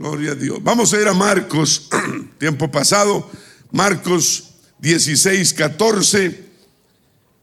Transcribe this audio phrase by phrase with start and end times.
[0.00, 0.58] Gloria a Dios.
[0.62, 1.90] Vamos a ir a Marcos,
[2.38, 3.30] tiempo pasado,
[3.70, 6.44] Marcos 16, 14.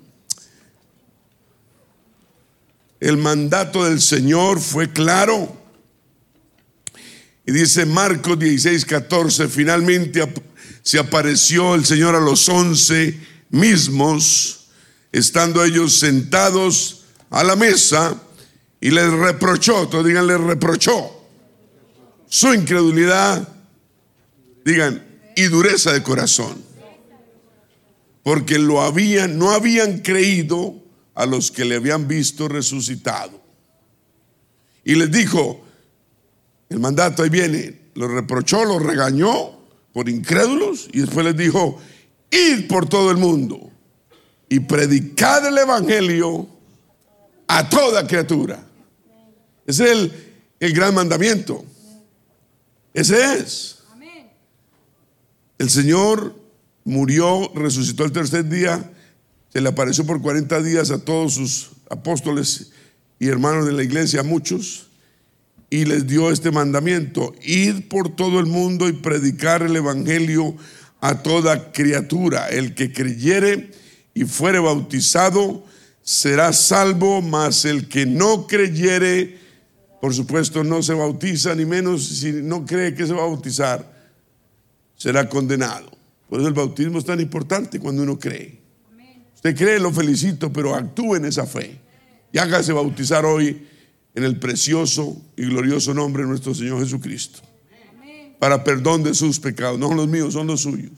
[2.98, 5.56] El mandato del Señor fue claro.
[7.46, 10.28] Y dice Marcos 16, 14, finalmente
[10.82, 13.16] se apareció el Señor a los once
[13.50, 14.70] mismos,
[15.12, 18.20] estando ellos sentados a la mesa,
[18.80, 21.19] y les reprochó, todos digan, les reprochó
[22.30, 23.46] su incredulidad,
[24.64, 25.04] digan,
[25.34, 26.62] y dureza de corazón.
[28.22, 30.76] Porque lo habían, no habían creído
[31.14, 33.42] a los que le habían visto resucitado.
[34.84, 35.60] Y les dijo,
[36.68, 39.58] el mandato ahí viene, lo reprochó, lo regañó
[39.92, 41.80] por incrédulos y después les dijo,
[42.30, 43.72] id por todo el mundo
[44.48, 46.46] y predicad el Evangelio
[47.48, 48.64] a toda criatura.
[49.66, 50.12] Es el,
[50.60, 51.64] el gran mandamiento.
[52.94, 53.78] Ese es.
[55.58, 56.34] El Señor
[56.84, 58.92] murió, resucitó el tercer día,
[59.52, 62.72] se le apareció por 40 días a todos sus apóstoles
[63.18, 64.86] y hermanos de la iglesia, muchos,
[65.68, 70.56] y les dio este mandamiento, id por todo el mundo y predicar el Evangelio
[71.00, 72.48] a toda criatura.
[72.48, 73.70] El que creyere
[74.14, 75.64] y fuere bautizado
[76.02, 79.39] será salvo, mas el que no creyere
[80.00, 84.00] por supuesto, no se bautiza, ni menos si no cree que se va a bautizar,
[84.96, 85.90] será condenado.
[86.28, 88.60] Por eso el bautismo es tan importante cuando uno cree.
[89.34, 91.80] Usted cree, lo felicito, pero actúe en esa fe.
[92.32, 93.66] Y hágase bautizar hoy
[94.14, 97.40] en el precioso y glorioso nombre de nuestro Señor Jesucristo.
[98.38, 99.78] Para perdón de sus pecados.
[99.78, 100.92] No son los míos, son los suyos.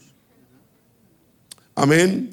[1.75, 2.29] Amén.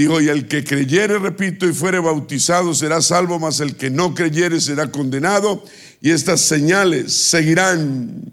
[0.00, 4.14] Dijo, y el que creyere, repito, y fuere bautizado será salvo, mas el que no
[4.14, 5.62] creyere será condenado.
[6.00, 8.32] Y estas señales seguirán.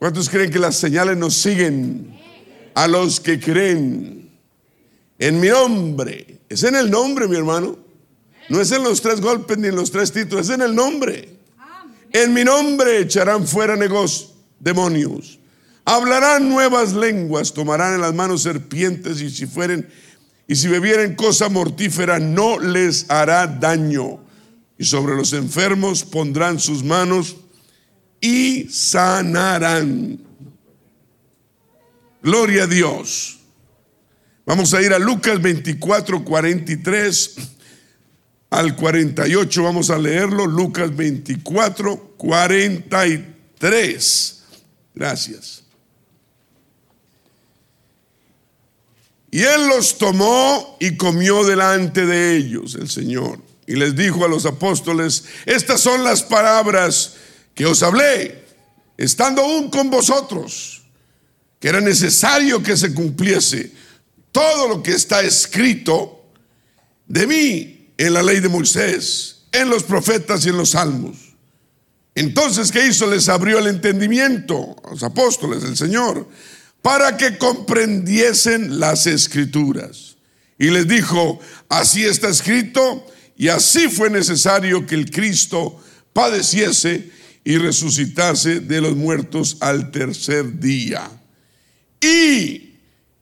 [0.00, 2.18] ¿Cuántos creen que las señales nos siguen?
[2.74, 4.32] A los que creen
[5.16, 6.40] en mi nombre.
[6.48, 7.78] Es en el nombre, mi hermano.
[8.48, 11.38] No es en los tres golpes ni en los tres títulos, es en el nombre.
[12.12, 15.38] En mi nombre echarán fuera negocios, demonios.
[15.84, 19.88] Hablarán nuevas lenguas, tomarán en las manos serpientes y si fueren
[20.46, 24.22] y si bebieren cosa mortífera no les hará daño.
[24.76, 27.36] Y sobre los enfermos pondrán sus manos
[28.20, 30.20] y sanarán.
[32.22, 33.38] Gloria a Dios.
[34.46, 37.36] Vamos a ir a Lucas 24, 43
[38.50, 39.62] al 48.
[39.62, 40.46] Vamos a leerlo.
[40.46, 44.44] Lucas 24, 43.
[44.94, 45.63] Gracias.
[49.34, 53.40] Y él los tomó y comió delante de ellos, el Señor.
[53.66, 57.14] Y les dijo a los apóstoles, estas son las palabras
[57.52, 58.44] que os hablé,
[58.96, 60.84] estando aún con vosotros,
[61.58, 63.72] que era necesario que se cumpliese
[64.30, 66.26] todo lo que está escrito
[67.08, 71.16] de mí en la ley de Moisés, en los profetas y en los salmos.
[72.14, 73.10] Entonces, ¿qué hizo?
[73.10, 76.28] Les abrió el entendimiento a los apóstoles del Señor
[76.84, 80.18] para que comprendiesen las escrituras.
[80.58, 81.40] Y les dijo,
[81.70, 83.06] así está escrito,
[83.38, 87.08] y así fue necesario que el Cristo padeciese
[87.42, 91.10] y resucitase de los muertos al tercer día.
[92.02, 92.74] Y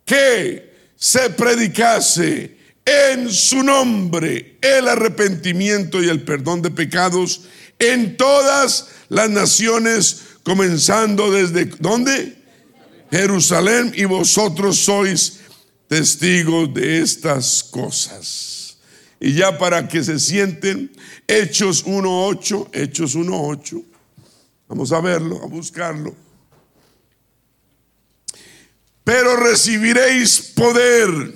[0.04, 7.42] que se predicase en su nombre el arrepentimiento y el perdón de pecados
[7.78, 12.41] en todas las naciones, comenzando desde, ¿dónde?
[13.12, 15.40] Jerusalén y vosotros sois
[15.86, 18.78] testigos de estas cosas.
[19.20, 20.90] Y ya para que se sienten,
[21.28, 23.84] Hechos 1.8, Hechos 1.8,
[24.66, 26.16] vamos a verlo, a buscarlo.
[29.04, 31.34] Pero recibiréis poder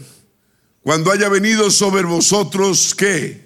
[0.82, 3.44] cuando haya venido sobre vosotros, ¿qué?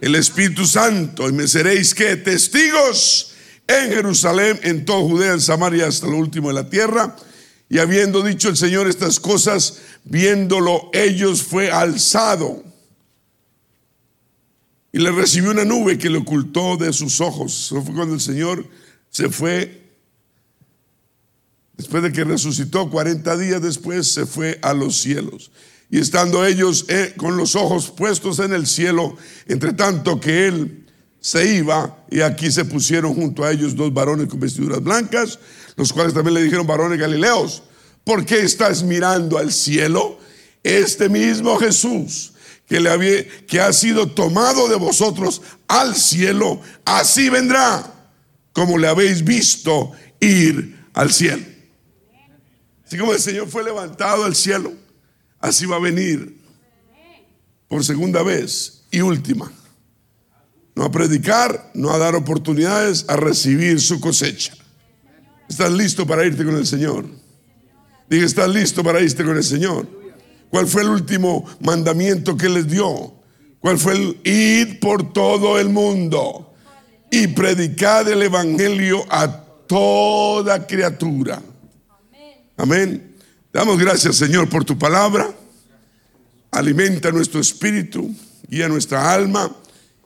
[0.00, 2.16] El Espíritu Santo, y me seréis, ¿qué?
[2.16, 3.32] Testigos
[3.66, 7.16] en Jerusalén, en toda Judea, en Samaria, hasta lo último de la tierra.
[7.70, 12.64] Y habiendo dicho el Señor estas cosas, viéndolo ellos fue alzado.
[14.92, 17.66] Y le recibió una nube que le ocultó de sus ojos.
[17.66, 18.66] Eso fue cuando el Señor
[19.08, 19.84] se fue.
[21.76, 25.52] Después de que resucitó, 40 días después se fue a los cielos.
[25.90, 29.16] Y estando ellos eh, con los ojos puestos en el cielo,
[29.46, 30.86] entre tanto que él
[31.20, 35.38] se iba, y aquí se pusieron junto a ellos dos varones con vestiduras blancas,
[35.80, 37.62] los cuales también le dijeron, varones galileos,
[38.04, 40.18] ¿por qué estás mirando al cielo?
[40.62, 42.34] Este mismo Jesús
[42.66, 48.12] que, le había, que ha sido tomado de vosotros al cielo, así vendrá
[48.52, 51.46] como le habéis visto ir al cielo.
[52.84, 54.74] Así como el Señor fue levantado al cielo,
[55.40, 56.42] así va a venir
[57.68, 59.50] por segunda vez y última.
[60.74, 64.59] No a predicar, no a dar oportunidades, a recibir su cosecha.
[65.50, 67.06] ¿Estás listo para irte con el Señor?
[68.08, 69.84] Dije, ¿estás listo para irte con el Señor?
[70.48, 73.12] ¿Cuál fue el último mandamiento que les dio?
[73.58, 76.54] ¿Cuál fue el ir por todo el mundo
[77.10, 81.42] y predicar el Evangelio a toda criatura?
[82.56, 83.16] Amén.
[83.52, 85.34] Damos gracias, Señor, por tu palabra.
[86.52, 88.14] Alimenta nuestro espíritu,
[88.48, 89.50] guía nuestra alma.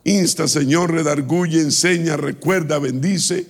[0.03, 3.45] Insta, Señor, redarguye, enseña, recuerda, bendice.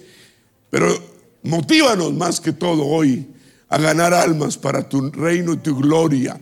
[0.69, 1.14] Pero
[1.45, 3.27] motívanos más que todo hoy
[3.69, 6.39] a ganar almas para tu reino y tu gloria.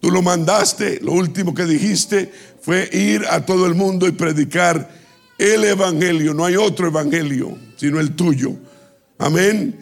[0.00, 4.90] Tú lo mandaste, lo último que dijiste fue ir a todo el mundo y predicar
[5.38, 6.34] el Evangelio.
[6.34, 8.54] No hay otro Evangelio sino el tuyo.
[9.18, 9.76] Amén.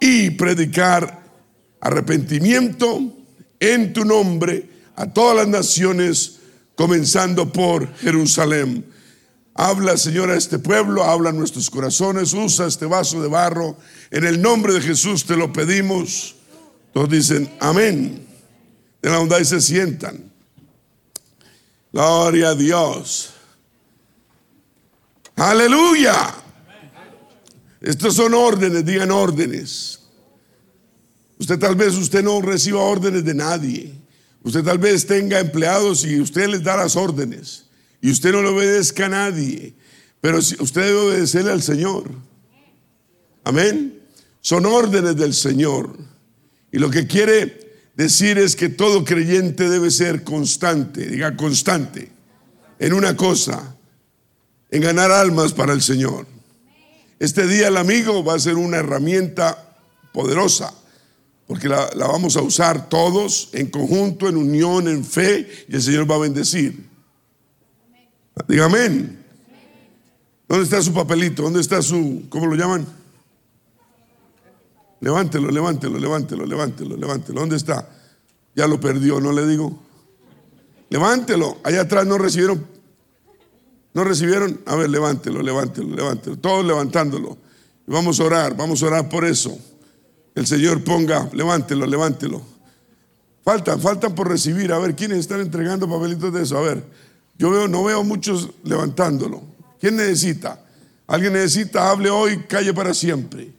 [0.00, 1.24] Y predicar
[1.78, 3.18] arrepentimiento
[3.60, 4.66] en tu nombre
[4.96, 6.38] a todas las naciones,
[6.74, 8.82] comenzando por Jerusalén.
[9.60, 13.76] Habla, Señor, a este pueblo, habla a nuestros corazones, usa este vaso de barro.
[14.12, 16.36] En el nombre de Jesús te lo pedimos.
[16.92, 18.24] Todos dicen, amén.
[19.02, 20.30] De la onda y se sientan.
[21.92, 23.30] Gloria a Dios.
[25.34, 26.36] Aleluya.
[27.80, 29.98] Estos son órdenes, digan órdenes.
[31.36, 33.92] Usted tal vez usted no reciba órdenes de nadie.
[34.44, 37.67] Usted tal vez tenga empleados y usted les da las órdenes
[38.00, 39.74] y usted no le obedezca a nadie,
[40.20, 42.10] pero usted debe obedecerle al Señor.
[43.44, 44.00] Amén.
[44.40, 45.96] Son órdenes del Señor.
[46.70, 52.10] Y lo que quiere decir es que todo creyente debe ser constante, diga constante,
[52.78, 53.76] en una cosa,
[54.70, 56.26] en ganar almas para el Señor.
[57.18, 59.76] Este día el amigo va a ser una herramienta
[60.12, 60.72] poderosa
[61.48, 66.08] porque la, vamos a usar todos en conjunto, en unión, en fe, y el Señor
[66.08, 66.87] va a bendecir.
[68.46, 69.24] Diga amén.
[70.46, 71.42] ¿Dónde está su papelito?
[71.42, 72.86] ¿Dónde está su, cómo lo llaman?
[75.00, 77.40] Levántelo, levántelo, levántelo, levántelo, levántelo.
[77.40, 77.88] ¿Dónde está?
[78.54, 79.78] Ya lo perdió, no le digo.
[80.90, 81.58] Levántelo.
[81.64, 82.66] Allá atrás no recibieron.
[83.94, 84.60] ¿No recibieron?
[84.66, 86.38] A ver, levántelo, levántelo, levántelo.
[86.38, 87.36] Todos levantándolo.
[87.86, 89.58] Vamos a orar, vamos a orar por eso
[90.38, 92.40] el Señor ponga, levántelo, levántelo.
[93.44, 94.72] Faltan, faltan por recibir.
[94.72, 96.56] A ver, ¿quiénes están entregando papelitos de eso?
[96.58, 96.84] A ver,
[97.38, 99.42] yo veo, no veo muchos levantándolo.
[99.80, 100.60] ¿Quién necesita?
[101.06, 103.52] Alguien necesita, hable hoy, calle para siempre.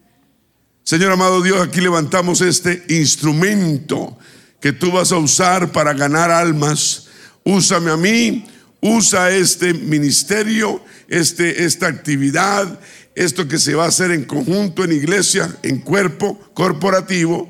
[0.83, 4.17] Señor amado Dios, aquí levantamos este instrumento
[4.59, 7.07] que tú vas a usar para ganar almas.
[7.45, 8.45] Úsame a mí,
[8.81, 12.79] usa este ministerio, este, esta actividad,
[13.15, 17.49] esto que se va a hacer en conjunto, en iglesia, en cuerpo corporativo,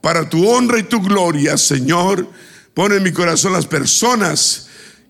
[0.00, 2.26] para tu honra y tu gloria, Señor.
[2.72, 4.65] Pon en mi corazón las personas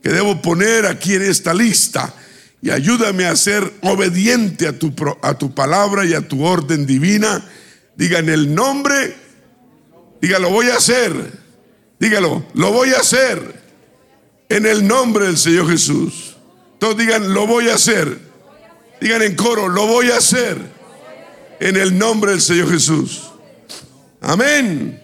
[0.07, 2.15] que debo poner aquí en esta lista
[2.63, 7.45] y ayúdame a ser obediente a tu, a tu palabra y a tu orden divina.
[7.97, 9.17] Diga en el nombre,
[10.23, 11.13] diga lo voy a hacer,
[11.99, 13.61] dígalo, lo voy a hacer
[14.49, 16.37] en el nombre del Señor Jesús.
[16.79, 18.21] Todos digan, lo voy a hacer
[19.01, 20.57] Digan en coro, lo voy a hacer
[21.59, 23.23] en el nombre del Señor Jesús.
[24.21, 25.03] Amén.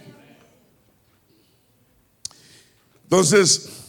[3.03, 3.82] Entonces,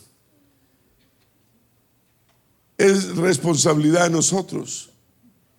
[2.78, 4.92] es responsabilidad de nosotros,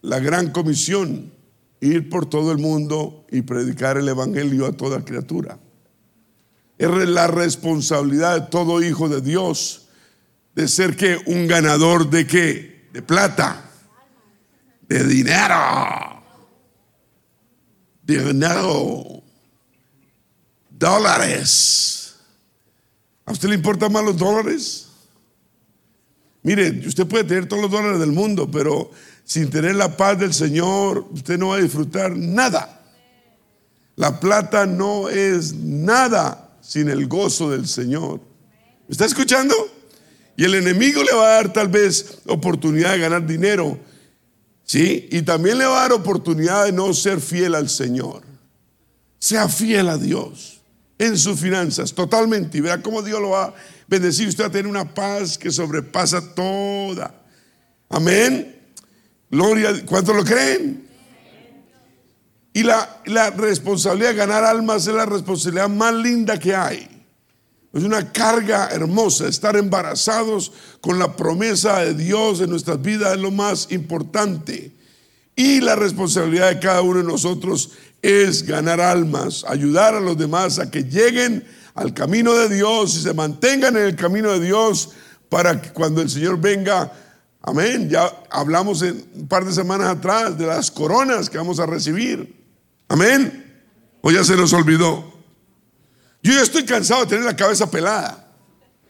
[0.02, 1.32] la gran comisión,
[1.80, 5.58] ir por todo el mundo y predicar el Evangelio a toda criatura.
[6.78, 9.88] Es la responsabilidad de todo hijo de Dios
[10.54, 12.88] de ser que un ganador de qué?
[12.92, 13.64] De plata
[14.88, 16.22] de dinero,
[18.02, 19.22] dinero,
[20.70, 22.16] dólares.
[23.24, 24.83] ¿A usted le importan más los dólares?
[26.44, 28.90] Mire, usted puede tener todos los dólares del mundo, pero
[29.24, 32.82] sin tener la paz del Señor, usted no va a disfrutar nada.
[33.96, 38.20] La plata no es nada sin el gozo del Señor.
[38.86, 39.54] ¿Me está escuchando?
[40.36, 43.78] Y el enemigo le va a dar tal vez oportunidad de ganar dinero,
[44.64, 45.08] ¿Sí?
[45.10, 48.22] Y también le va a dar oportunidad de no ser fiel al Señor.
[49.18, 50.60] Sea fiel a Dios
[50.98, 52.58] en sus finanzas, totalmente.
[52.58, 53.54] Y vea cómo Dios lo va a
[53.86, 54.28] bendecir.
[54.28, 57.14] Usted va a tener una paz que sobrepasa toda.
[57.88, 58.56] Amén.
[59.30, 59.84] Gloria.
[59.84, 60.88] ¿Cuántos lo creen?
[62.52, 66.88] Y la, la responsabilidad de ganar almas es la responsabilidad más linda que hay.
[67.72, 69.26] Es una carga hermosa.
[69.26, 74.70] Estar embarazados con la promesa de Dios en nuestras vidas es lo más importante.
[75.34, 80.58] Y la responsabilidad de cada uno de nosotros es ganar almas, ayudar a los demás
[80.58, 84.90] a que lleguen al camino de Dios y se mantengan en el camino de Dios
[85.28, 86.92] para que cuando el Señor venga,
[87.42, 91.66] amén, ya hablamos en un par de semanas atrás de las coronas que vamos a
[91.66, 92.40] recibir,
[92.88, 93.62] amén,
[94.00, 95.12] o ya se nos olvidó.
[96.22, 98.32] Yo ya estoy cansado de tener la cabeza pelada,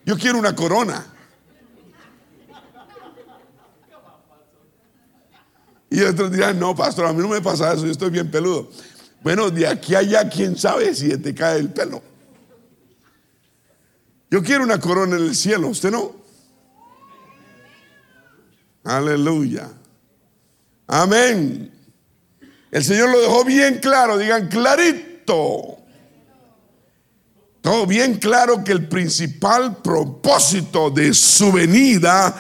[0.04, 1.06] yo quiero una corona.
[5.88, 8.68] Y otros dirán, no, pastor, a mí no me pasa eso, yo estoy bien peludo.
[9.22, 12.02] Bueno, de aquí a allá, quién sabe si te cae el pelo.
[14.34, 16.12] Yo quiero una corona en el cielo, ¿usted no?
[18.82, 19.70] Aleluya.
[20.88, 21.70] Amén.
[22.72, 25.78] El Señor lo dejó bien claro, digan clarito.
[27.60, 32.36] Todo bien claro que el principal propósito de su venida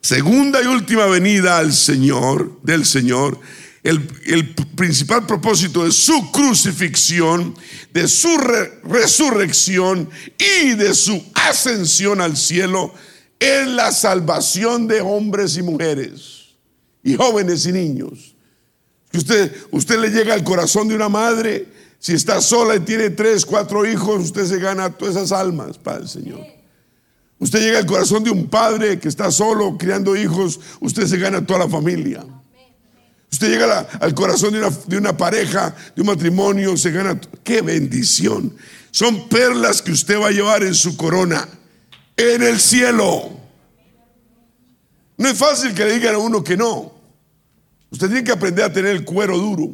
[0.00, 3.38] segunda y última venida al Señor, del Señor,
[3.84, 7.54] el, principal propósito de su crucifixión,
[7.92, 8.36] de su
[8.82, 12.92] resurrección y de su ascensión al cielo
[13.38, 16.56] es la salvación de hombres y mujeres,
[17.02, 18.34] y jóvenes y niños.
[19.12, 23.44] Usted, usted le llega al corazón de una madre, si está sola y tiene tres,
[23.44, 26.44] cuatro hijos, usted se gana todas esas almas para el Señor.
[27.38, 31.44] Usted llega al corazón de un padre que está solo criando hijos, usted se gana
[31.44, 32.24] toda la familia.
[33.34, 37.20] Usted llega al corazón de una, de una, pareja, de un matrimonio, se gana.
[37.42, 38.54] ¡Qué bendición!
[38.92, 41.48] Son perlas que usted va a llevar en su corona,
[42.16, 43.36] en el cielo.
[45.16, 46.94] No es fácil que le digan a uno que no.
[47.90, 49.68] Usted tiene que aprender a tener el cuero duro.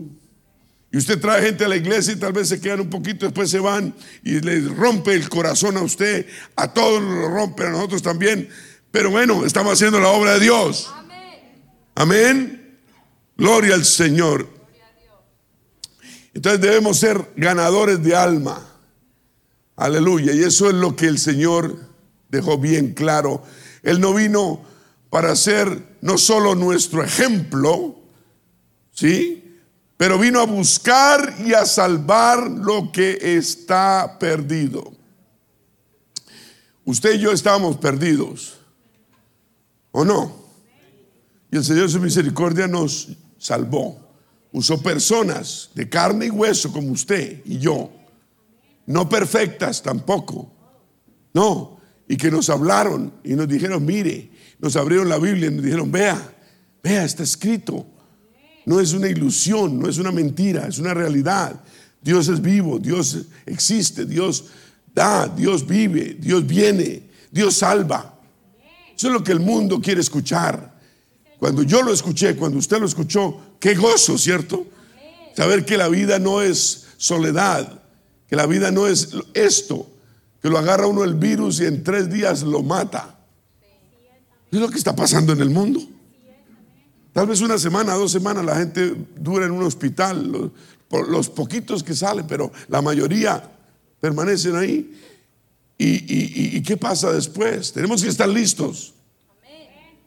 [0.90, 3.50] Y usted trae gente a la iglesia y tal vez se quedan un poquito, después
[3.50, 6.26] se van y le rompe el corazón a usted,
[6.56, 8.48] a todos lo rompe, a nosotros también.
[8.90, 10.90] Pero bueno, estamos haciendo la obra de Dios.
[11.94, 12.59] Amén.
[13.40, 14.46] Gloria al Señor.
[16.34, 18.60] Entonces debemos ser ganadores de alma.
[19.76, 20.34] Aleluya.
[20.34, 21.74] Y eso es lo que el Señor
[22.28, 23.42] dejó bien claro.
[23.82, 24.62] Él no vino
[25.08, 27.96] para ser no solo nuestro ejemplo,
[28.92, 29.56] ¿sí?
[29.96, 34.92] pero vino a buscar y a salvar lo que está perdido.
[36.84, 38.58] Usted y yo estamos perdidos,
[39.92, 40.44] ¿o no?
[41.50, 43.08] Y el Señor su misericordia nos
[43.40, 43.98] salvó.
[44.52, 47.90] Usó personas de carne y hueso como usted y yo,
[48.86, 50.52] no perfectas tampoco,
[51.34, 54.30] no, y que nos hablaron y nos dijeron, mire,
[54.60, 56.32] nos abrieron la Biblia y nos dijeron, vea,
[56.82, 57.86] vea, está escrito
[58.70, 61.60] no es una ilusión, no es una mentira, es una realidad.
[62.00, 64.44] Dios es vivo, Dios existe, Dios
[64.94, 68.18] da, Dios vive, Dios viene, Dios salva.
[68.94, 70.78] Eso es lo que el mundo quiere escuchar.
[71.40, 74.66] Cuando yo lo escuché, cuando usted lo escuchó, qué gozo, ¿cierto?
[75.34, 77.82] Saber que la vida no es soledad,
[78.28, 79.90] que la vida no es esto,
[80.42, 83.18] que lo agarra uno el virus y en tres días lo mata.
[84.52, 85.80] Es lo que está pasando en el mundo.
[87.14, 90.52] Tal vez una semana, dos semanas la gente dura en un hospital,
[90.90, 93.50] los, poquitos que salen, pero la mayoría
[93.98, 94.94] permanecen ahí.
[95.78, 97.72] ¿Y, qué pasa después?
[97.72, 98.92] Tenemos que estar listos.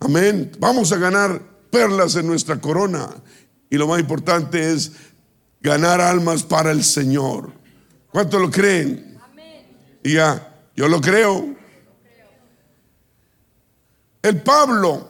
[0.04, 0.52] Amén.
[0.60, 3.10] Vamos a ganar perlas en nuestra corona.
[3.70, 4.92] Y lo más importante es
[5.62, 7.54] ganar almas para el Señor.
[8.12, 9.18] ¿Cuánto lo creen?
[10.04, 11.56] Diga, yo lo creo.
[14.22, 15.10] El Pablo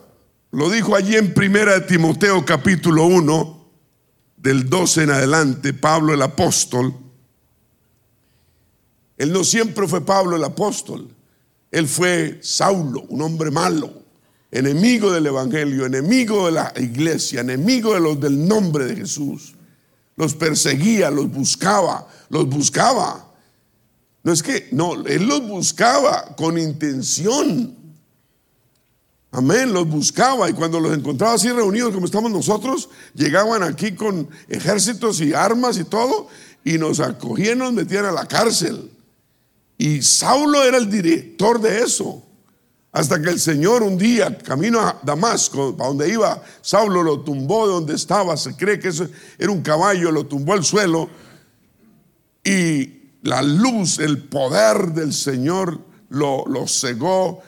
[0.51, 3.71] lo dijo allí en Primera de Timoteo capítulo 1,
[4.37, 6.93] del 12 en adelante, Pablo el apóstol.
[9.17, 11.09] Él no siempre fue Pablo el apóstol.
[11.71, 14.02] Él fue Saulo, un hombre malo,
[14.53, 19.55] enemigo del Evangelio, enemigo de la iglesia, enemigo de los del nombre de Jesús.
[20.15, 23.33] Los perseguía, los buscaba, los buscaba.
[24.23, 27.83] No es que, no, él los buscaba con intención
[29.33, 34.29] Amén, los buscaba y cuando los encontraba así reunidos como estamos nosotros, llegaban aquí con
[34.47, 36.27] ejércitos y armas y todo
[36.63, 38.91] y nos acogían, nos metían a la cárcel.
[39.75, 42.23] Y Saulo era el director de eso.
[42.93, 47.67] Hasta que el Señor un día, camino a Damasco, a donde iba, Saulo lo tumbó
[47.67, 48.37] de donde estaba.
[48.37, 49.07] Se cree que eso
[49.37, 51.09] era un caballo, lo tumbó al suelo.
[52.43, 57.41] Y la luz, el poder del Señor lo, lo cegó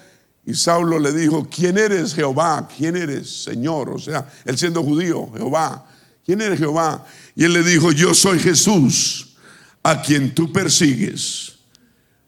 [0.45, 2.67] y Saulo le dijo, ¿quién eres Jehová?
[2.77, 3.89] ¿Quién eres Señor?
[3.89, 5.85] O sea, él siendo judío, Jehová.
[6.23, 7.05] ¿Quién eres Jehová?
[7.35, 9.35] Y él le dijo, yo soy Jesús,
[9.81, 11.53] a quien tú persigues.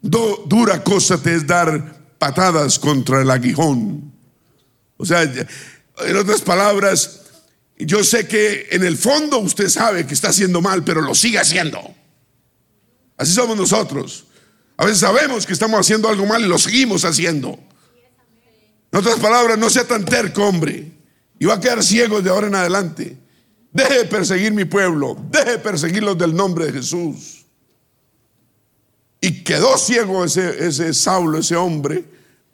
[0.00, 4.12] dura cosa te es dar patadas contra el aguijón.
[4.96, 7.22] O sea, en otras palabras,
[7.80, 11.38] Yo sé que en el fondo usted sabe que está haciendo mal, pero lo sigue
[11.38, 11.80] haciendo.
[13.16, 14.26] Así somos nosotros.
[14.76, 17.58] A veces sabemos que estamos haciendo algo mal y lo seguimos haciendo.
[18.90, 20.90] En otras palabras, no sea tan terco, hombre.
[21.38, 23.16] Y va a quedar ciego de ahora en adelante.
[23.72, 25.16] Deje de perseguir mi pueblo.
[25.30, 27.37] Deje de perseguir los del nombre de Jesús.
[29.20, 32.04] Y quedó ciego ese, ese Saulo, ese hombre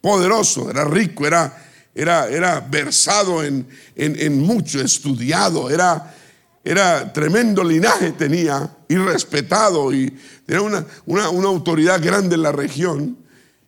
[0.01, 6.15] poderoso, era rico, era, era, era versado en, en, mucho, estudiado, era,
[6.63, 10.11] era tremendo linaje tenía y respetado y
[10.45, 13.17] tenía una, una, una autoridad grande en la región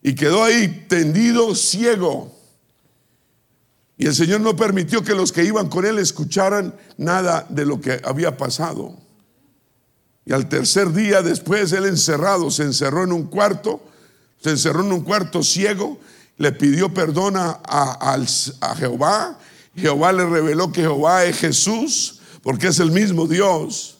[0.01, 2.35] y quedó ahí tendido ciego.
[3.97, 7.81] Y el Señor no permitió que los que iban con él escucharan nada de lo
[7.81, 8.95] que había pasado.
[10.27, 13.81] Y al tercer día después, él encerrado, se encerró en un cuarto,
[14.43, 15.97] se encerró en un cuarto ciego,
[16.35, 19.39] le pidió perdón a, a, Jehová.
[19.73, 23.99] Jehová le reveló que Jehová es Jesús, porque es el mismo Dios.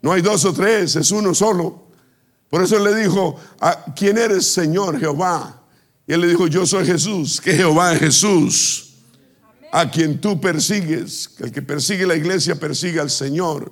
[0.00, 1.88] No hay dos o tres, es uno solo.
[2.48, 3.36] Por eso le dijo,
[3.94, 5.62] ¿quién eres Señor Jehová?
[6.06, 8.94] Y él le dijo, yo soy Jesús, que Jehová es Jesús,
[9.70, 13.70] a quien tú persigues, el que persigue la iglesia persigue al Señor.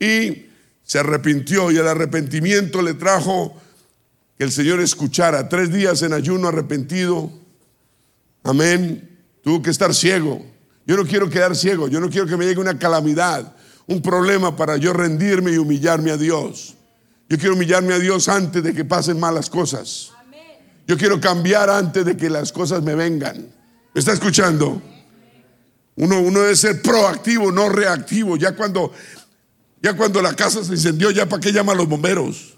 [0.00, 0.47] Y
[0.88, 3.54] se arrepintió y el arrepentimiento le trajo
[4.38, 5.46] que el Señor escuchara.
[5.46, 7.30] Tres días en ayuno arrepentido.
[8.42, 9.18] Amén.
[9.42, 10.42] Tuvo que estar ciego.
[10.86, 11.88] Yo no quiero quedar ciego.
[11.88, 13.54] Yo no quiero que me llegue una calamidad,
[13.86, 16.74] un problema para yo rendirme y humillarme a Dios.
[17.28, 20.12] Yo quiero humillarme a Dios antes de que pasen malas cosas.
[20.86, 23.36] Yo quiero cambiar antes de que las cosas me vengan.
[23.92, 24.80] ¿Me está escuchando?
[25.96, 28.38] Uno, uno debe ser proactivo, no reactivo.
[28.38, 28.90] Ya cuando
[29.82, 32.56] ya cuando la casa se incendió, ya para qué llama a los bomberos.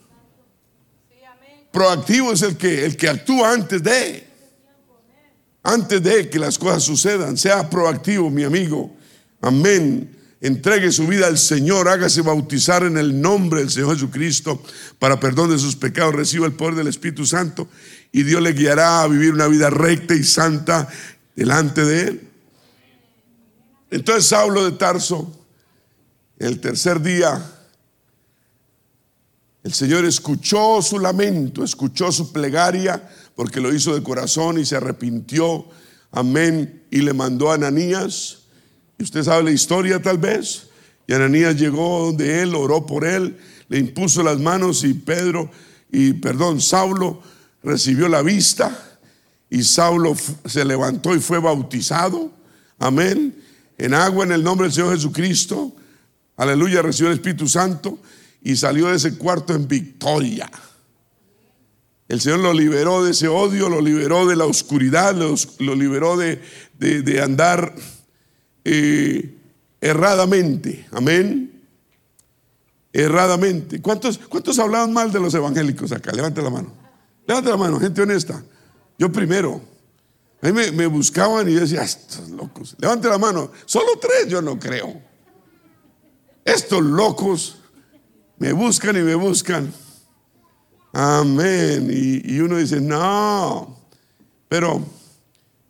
[1.71, 4.27] Proactivo es el que, el que actúa antes de.
[5.62, 7.37] Antes de que las cosas sucedan.
[7.37, 8.97] Sea proactivo, mi amigo.
[9.41, 10.17] Amén.
[10.41, 14.62] Entregue su vida al Señor, hágase bautizar en el nombre del Señor Jesucristo
[14.99, 17.68] para perdón de sus pecados, reciba el poder del Espíritu Santo
[18.11, 20.88] y Dios le guiará a vivir una vida recta y santa
[21.37, 22.29] delante de Él.
[23.90, 25.39] Entonces Saulo de Tarso
[26.40, 27.44] el tercer día,
[29.62, 34.74] el Señor escuchó su lamento, escuchó su plegaria, porque lo hizo de corazón y se
[34.74, 35.66] arrepintió.
[36.11, 36.83] Amén.
[36.90, 38.38] Y le mandó a Ananías.
[38.98, 40.68] Y usted sabe la historia tal vez.
[41.07, 43.37] Y Ananías llegó donde él, oró por él,
[43.68, 45.50] le impuso las manos y Pedro,
[45.92, 47.20] y perdón, Saulo
[47.62, 48.98] recibió la vista.
[49.50, 52.31] Y Saulo se levantó y fue bautizado.
[52.79, 53.37] Amén.
[53.76, 55.74] En agua en el nombre del Señor Jesucristo.
[56.40, 57.98] Aleluya, recibió el Espíritu Santo
[58.40, 60.50] y salió de ese cuarto en victoria.
[62.09, 66.40] El Señor lo liberó de ese odio, lo liberó de la oscuridad, lo, liberó de,
[67.22, 67.74] andar
[68.64, 69.37] eh,
[69.83, 70.87] erradamente.
[70.92, 71.61] Amén.
[72.90, 73.83] Erradamente.
[73.83, 76.11] ¿Cuántos, ¿Cuántos hablaban mal de los evangélicos acá?
[76.12, 76.72] Levante la mano.
[77.26, 78.42] Levante la mano, gente honesta.
[78.98, 79.61] Yo primero.
[80.40, 82.76] A mí me, buscaban y decía, estos locos.
[82.79, 83.53] Levante la mano.
[83.66, 85.10] Solo tres, yo no creo.
[86.44, 87.57] Estos locos
[88.38, 89.72] me buscan y me buscan.
[90.92, 91.88] Amén.
[91.90, 93.76] Y, uno dice, no,
[94.48, 94.85] pero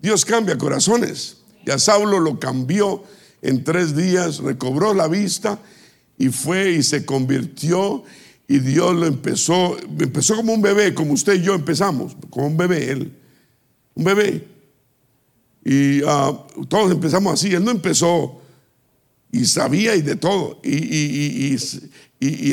[0.00, 1.38] Dios cambia corazones.
[1.66, 3.04] Y a Saulo lo cambió
[3.42, 5.58] en tres días, recobró la vista
[6.16, 8.04] y fue y se convirtió
[8.48, 12.56] y Dios lo empezó, empezó como un bebé, como usted y yo empezamos, como un
[12.56, 13.16] bebé, él,
[13.94, 14.46] un bebé.
[15.64, 18.39] Y ah, todos empezamos así, él no empezó
[19.32, 20.60] y sabía y de todo.
[20.62, 21.56] Y,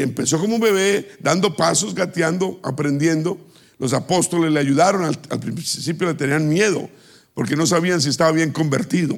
[0.02, 3.38] empezó como un bebé, dando pasos, gateando, aprendiendo.
[3.80, 6.90] Los apóstoles le ayudaron, al, principio le tenían miedo,
[7.34, 9.18] porque no sabían si estaba bien convertido.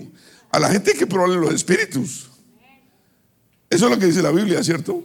[0.51, 2.29] A la gente hay que probarle los espíritus.
[3.69, 5.03] Eso es lo que dice la Biblia, ¿cierto?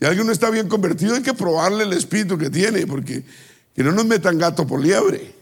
[0.00, 3.22] Si alguien no está bien convertido, hay que probarle el espíritu que tiene, porque
[3.74, 5.34] que no nos metan gato por liebre.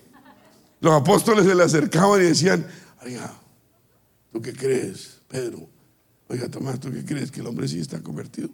[0.80, 2.66] Los apóstoles se le acercaban y decían,
[3.04, 3.32] oiga,
[4.32, 5.71] ¿tú qué crees, Pedro?
[6.28, 7.30] Oiga, Tomás, ¿tú qué crees?
[7.30, 8.48] ¿Que el hombre sí está convertido?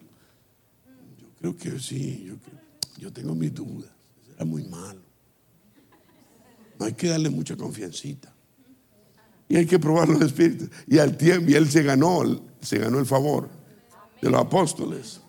[1.21, 2.33] Yo creo que sí.
[2.99, 3.91] Yo, tengo mis dudas.
[4.35, 5.01] Era muy malo.
[6.79, 8.33] No hay que darle mucha confiancita.
[9.49, 10.69] Y hay que probar los espíritus.
[10.87, 12.23] Y al tiempo, y él se ganó,
[12.61, 13.49] se ganó el favor
[14.21, 15.21] de los apóstoles.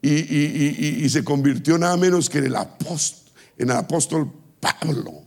[0.00, 5.22] Y, se convirtió nada menos que el apóstol, en el apóstol Pablo.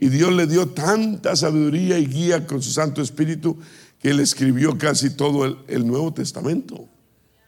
[0.00, 3.56] Y Dios le dio tanta sabiduría y guía con su Santo Espíritu
[4.02, 6.88] que él escribió casi todo el, Nuevo Testamento.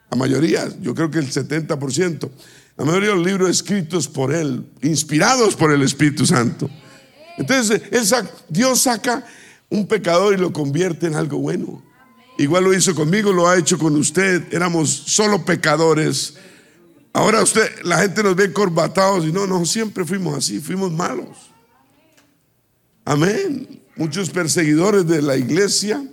[0.09, 2.31] La mayoría, yo creo que el 70%.
[2.77, 6.71] La mayoría de los libros escritos por él, inspirados por el Espíritu Santo.
[7.37, 7.83] Entonces,
[8.49, 9.27] Dios saca
[9.69, 11.83] un pecador y lo convierte en algo bueno.
[12.39, 14.53] Igual lo hizo conmigo, lo ha hecho con usted.
[14.53, 16.35] Éramos solo pecadores.
[17.13, 21.37] Ahora usted, la gente nos ve corbatados y no, no, siempre fuimos así, fuimos malos.
[23.05, 23.83] Amén.
[23.97, 26.05] Muchos perseguidores de la iglesia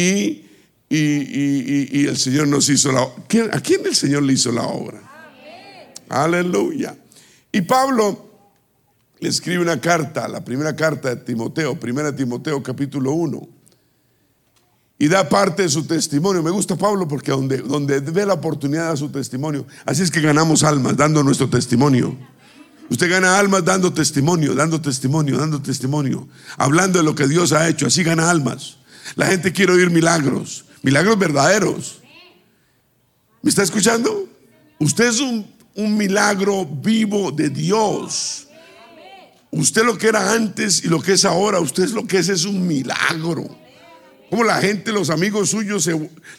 [0.00, 3.24] y, el Señor nos hizo la obra.
[3.52, 5.02] ¿A quién el Señor le hizo la obra?
[6.08, 6.96] Aleluya.
[7.52, 8.28] Y Pablo
[9.20, 13.48] le escribe una carta, la primera carta de Timoteo, primera Timoteo capítulo 1,
[14.98, 16.42] y da parte de su testimonio.
[16.42, 19.66] Me gusta Pablo porque donde, donde ve la oportunidad da su testimonio.
[19.86, 22.16] Así es que ganamos almas dando nuestro testimonio.
[22.90, 27.68] Usted gana almas dando testimonio, dando testimonio, dando testimonio, hablando de lo que Dios ha
[27.68, 27.86] hecho.
[27.86, 28.79] Así gana almas.
[29.16, 32.00] La gente quiere oír milagros, milagros verdaderos.
[33.42, 34.28] ¿Me está escuchando?
[34.78, 38.48] Usted es un, milagro vivo de Dios.
[39.50, 42.28] Usted lo que era antes y lo que es ahora, usted es lo que es,
[42.28, 43.48] es un milagro.
[44.28, 45.88] Como la gente, los amigos suyos,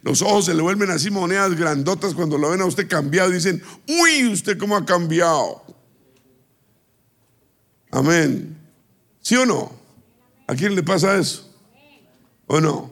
[0.03, 3.61] los ojos se le vuelven así monedas grandotas cuando lo ven a usted cambiado dicen,
[3.87, 5.63] uy, usted cómo ha cambiado.
[7.91, 8.57] Amén.
[9.21, 9.71] ¿Sí o no?
[10.47, 11.50] ¿A quién le pasa eso?
[12.53, 12.91] ¿O no?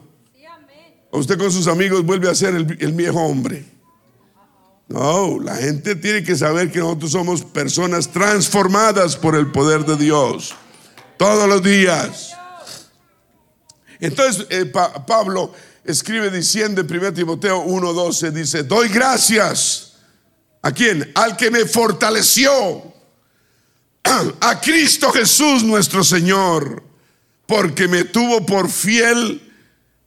[1.10, 3.62] ¿O usted con sus amigos vuelve a ser el, el viejo hombre?
[4.88, 9.96] No, la gente tiene que saber que nosotros somos personas transformadas por el poder de
[9.96, 10.54] Dios.
[11.18, 12.32] Todos los días.
[14.00, 15.52] Entonces eh, Pablo
[15.84, 19.92] escribe diciendo en 1 Timoteo 1:12, dice, doy gracias.
[20.62, 21.12] ¿A quién?
[21.14, 22.82] Al que me fortaleció
[24.40, 26.82] a Cristo Jesús nuestro Señor,
[27.44, 29.48] porque me tuvo por fiel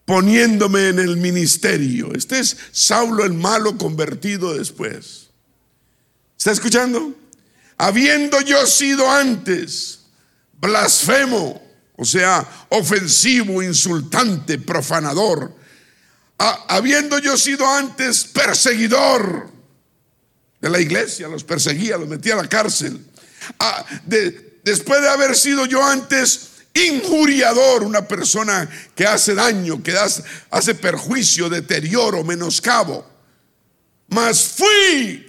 [0.06, 2.14] poniéndome en el ministerio.
[2.14, 5.30] Este es Saulo el malo convertido después.
[6.38, 7.16] ¿Está escuchando?
[7.78, 10.02] Habiendo yo sido antes
[10.60, 11.62] blasfemo,
[11.96, 15.56] o sea, ofensivo, insultante, profanador,
[16.38, 19.52] habiendo yo sido antes perseguidor
[20.62, 23.06] de la iglesia, los perseguía, los metía a la cárcel
[24.64, 29.96] después de haber sido yo antes injuriador, una persona que hace daño, que
[30.50, 33.06] hace perjuicio, deterioro, menoscabo,
[34.08, 35.26] mas fui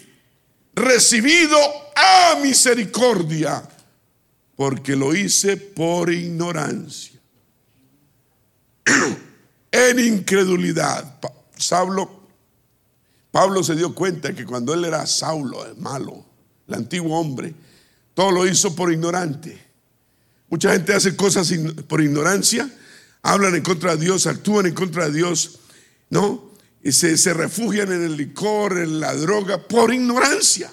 [0.74, 1.56] recibido
[1.94, 3.62] a misericordia,
[4.56, 7.20] porque lo hice por ignorancia,
[9.70, 11.20] en incredulidad.
[11.56, 12.24] Saulo,
[13.30, 16.24] Pablo se dio cuenta que cuando él era Saulo, el malo,
[16.68, 17.54] el antiguo hombre,
[18.14, 19.63] todo lo hizo por ignorante.
[20.54, 21.52] Mucha gente hace cosas
[21.88, 22.70] por ignorancia,
[23.24, 25.58] hablan en contra de Dios, actúan en contra de Dios,
[26.10, 26.52] ¿no?
[26.80, 30.70] Y se, refugian en el licor, en la droga, por ignorancia.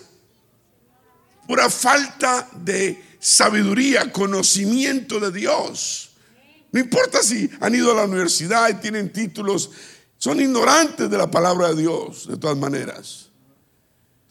[1.47, 6.11] Pura falta de sabiduría, conocimiento de Dios.
[6.71, 9.71] No importa si han ido a la universidad y tienen títulos,
[10.19, 13.31] son ignorantes de la palabra de Dios, de todas maneras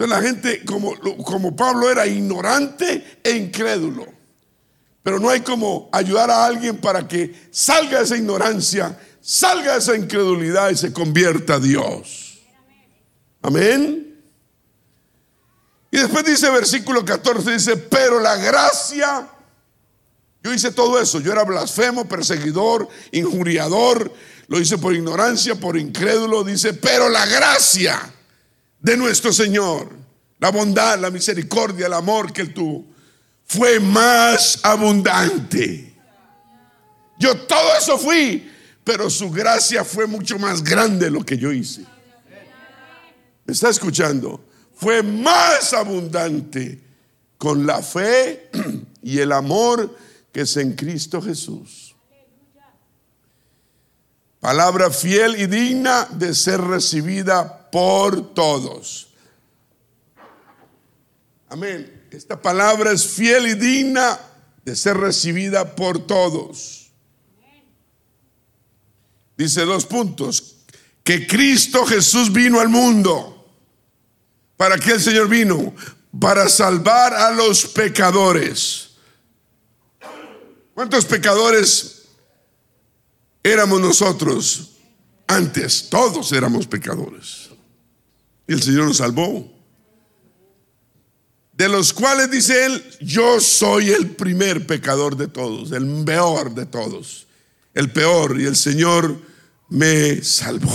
[0.06, 4.19] la gente, como, como Pablo era ignorante e incrédulo.
[5.02, 9.78] Pero no hay como ayudar a alguien para que salga de esa ignorancia, salga de
[9.78, 12.40] esa incredulidad y se convierta a Dios.
[13.42, 14.22] Amén.
[15.90, 19.28] Y después dice versículo 14, dice, pero la gracia,
[20.42, 24.12] yo hice todo eso, yo era blasfemo, perseguidor, injuriador,
[24.46, 28.12] lo hice por ignorancia, por incrédulo, dice, pero la gracia
[28.78, 29.88] de nuestro Señor,
[30.38, 32.84] la bondad, la misericordia, el amor que Él tuvo,
[33.50, 35.92] fue más abundante.
[37.18, 38.48] Yo todo eso fui,
[38.84, 41.84] pero su gracia fue mucho más grande de lo que yo hice.
[43.44, 44.44] ¿Me está escuchando?
[44.72, 46.80] Fue más abundante
[47.38, 48.50] con la fe
[49.02, 49.96] y el amor
[50.30, 51.96] que es en Cristo Jesús.
[54.38, 59.08] Palabra fiel y digna de ser recibida por todos.
[61.48, 61.99] Amén.
[62.10, 64.18] Esta palabra es fiel y digna
[64.64, 66.90] de ser recibida por todos.
[69.36, 70.56] Dice dos puntos.
[71.04, 73.48] Que Cristo Jesús vino al mundo.
[74.56, 75.74] ¿Para qué el Señor vino?
[76.20, 78.90] Para salvar a los pecadores.
[80.74, 82.08] ¿Cuántos pecadores
[83.42, 84.72] éramos nosotros
[85.26, 85.88] antes?
[85.88, 87.50] Todos éramos pecadores.
[88.46, 89.59] Y el Señor nos salvó.
[91.60, 96.64] De los cuales dice él, yo soy el primer pecador de todos, el peor de
[96.64, 97.26] todos,
[97.74, 98.40] el peor.
[98.40, 99.20] Y el Señor
[99.68, 100.72] me salvó.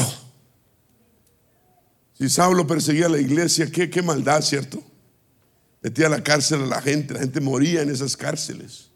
[2.13, 4.83] Si Saulo perseguía a la iglesia, qué, qué maldad, ¿cierto?
[5.81, 8.91] Metía a la cárcel a la gente, la gente moría en esas cárceles.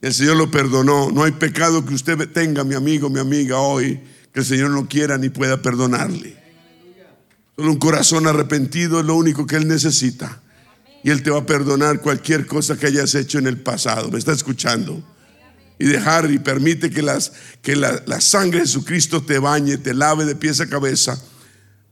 [0.00, 1.12] El Señor lo perdonó.
[1.12, 4.00] No hay pecado que usted tenga, mi amigo, mi amiga, hoy,
[4.32, 6.36] que el Señor no quiera ni pueda perdonarle.
[7.54, 10.41] Solo un corazón arrepentido es lo único que Él necesita.
[11.04, 14.10] Y Él te va a perdonar cualquier cosa que hayas hecho en el pasado.
[14.10, 15.02] ¿Me está escuchando?
[15.78, 19.94] Y dejar y permite que, las, que la, la sangre de Jesucristo te bañe, te
[19.94, 21.20] lave de pies a cabeza,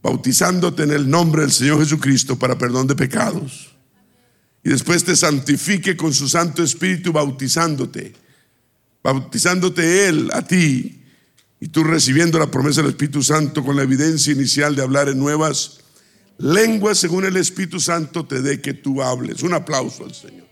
[0.02, 3.74] bautizándote en el nombre del Señor Jesucristo para perdón de pecados.
[4.62, 8.14] Y después te santifique con su Santo Espíritu bautizándote.
[9.02, 11.00] Bautizándote Él a ti
[11.60, 15.18] y tú recibiendo la promesa del Espíritu Santo con la evidencia inicial de hablar en
[15.18, 15.79] nuevas
[16.40, 19.42] lenguas según el Espíritu Santo te dé que tú hables.
[19.42, 20.48] Un aplauso al Señor.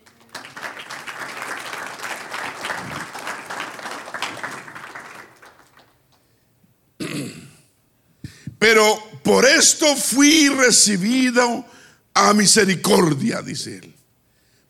[8.59, 11.65] Pero por esto fui recibido
[12.13, 13.95] a misericordia, dice él.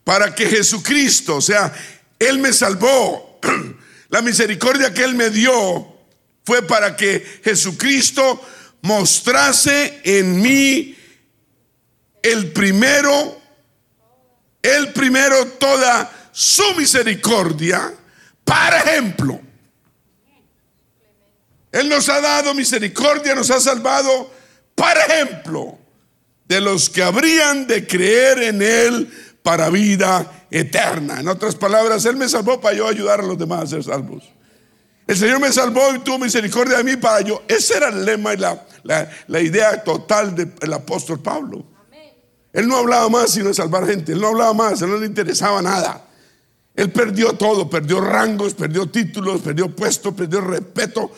[0.04, 1.72] Para que Jesucristo, o sea,
[2.18, 3.40] Él me salvó.
[4.11, 5.52] La misericordia que Él me dio
[6.44, 8.40] fue para que Jesucristo
[8.83, 10.98] mostrase en mí
[12.33, 13.38] el primero,
[14.62, 17.93] el primero toda su misericordia,
[18.45, 19.41] para ejemplo.
[21.71, 24.33] Él nos ha dado misericordia, nos ha salvado,
[24.75, 25.79] para ejemplo,
[26.47, 29.11] de los que habrían de creer en Él
[29.43, 31.21] para vida eterna.
[31.21, 34.25] En otras palabras, Él me salvó para yo ayudar a los demás a ser salvos.
[35.07, 37.43] El Señor me salvó y tuvo misericordia de mí para yo.
[37.49, 41.64] Ese era el lema y la, idea total del apóstol Pablo.
[42.59, 44.12] Él no hablaba más sino de salvar gente.
[44.12, 46.05] Él no hablaba más, él no le interesaba nada.
[46.75, 51.12] Él perdió todo, perdió rangos, perdió títulos, perdió puestos, perdió respeto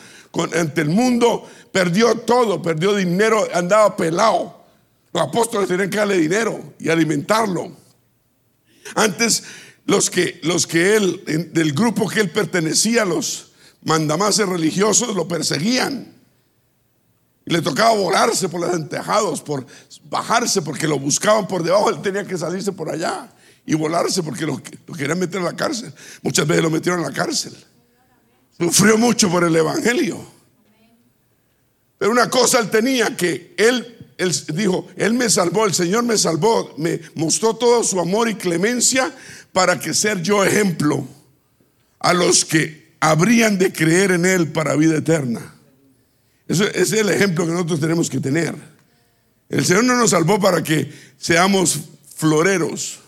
[0.53, 4.63] ante el mundo, perdió todo, perdió dinero, andaba pelado.
[5.11, 7.71] Los apóstoles tenían que darle dinero y alimentarlo.
[8.93, 9.43] Antes,
[9.87, 16.20] los que, los que él, del grupo que él pertenecía, los mandamases religiosos lo perseguían.
[17.45, 19.65] Y le tocaba volarse por los entejados, por
[20.09, 21.89] bajarse porque lo buscaban por debajo.
[21.89, 23.31] Él tenía que salirse por allá
[23.65, 24.61] y volarse porque lo,
[24.97, 25.93] querían meter en la cárcel.
[26.21, 27.55] Muchas veces lo metieron en la cárcel.
[28.59, 30.19] Sufrió mucho por el Evangelio.
[31.97, 36.17] Pero una cosa él tenía que él, él dijo, él me salvó, el Señor me
[36.17, 39.13] salvó, me mostró todo su amor y clemencia
[39.51, 41.07] para que ser yo ejemplo
[41.99, 45.55] a los que habrían de creer en Él para vida eterna.
[46.51, 48.53] Ese es el ejemplo que nosotros tenemos que tener.
[49.47, 51.79] El Señor no nos salvó para que seamos
[52.15, 52.99] floreros,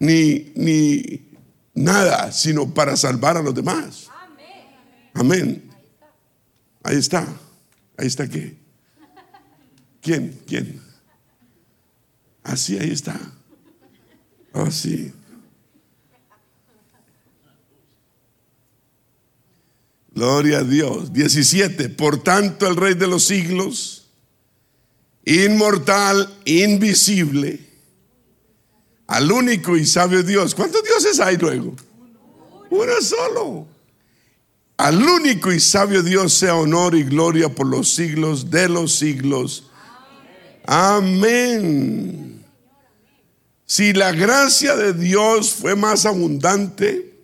[0.00, 1.30] ni, ni
[1.72, 4.08] nada, sino para salvar a los demás.
[5.14, 5.70] Amén.
[6.82, 7.24] Ahí está.
[7.96, 8.56] Ahí está qué.
[10.02, 10.40] ¿Quién?
[10.48, 10.82] ¿Quién?
[12.42, 13.20] Así, ahí está.
[14.52, 15.12] Así.
[20.16, 21.12] Gloria a Dios.
[21.12, 21.90] 17.
[21.90, 24.06] Por tanto, el Rey de los siglos,
[25.26, 27.60] inmortal, invisible,
[29.08, 30.54] al único y sabio Dios.
[30.54, 31.76] ¿Cuántos dioses hay luego?
[32.70, 33.66] Uno solo.
[34.78, 39.70] Al único y sabio Dios sea honor y gloria por los siglos de los siglos.
[40.64, 42.42] Amén.
[43.66, 47.15] Si la gracia de Dios fue más abundante,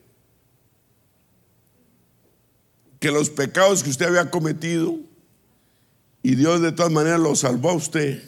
[3.03, 4.97] que los pecados que usted había cometido
[6.23, 8.23] y Dios de todas maneras lo salvó a usted.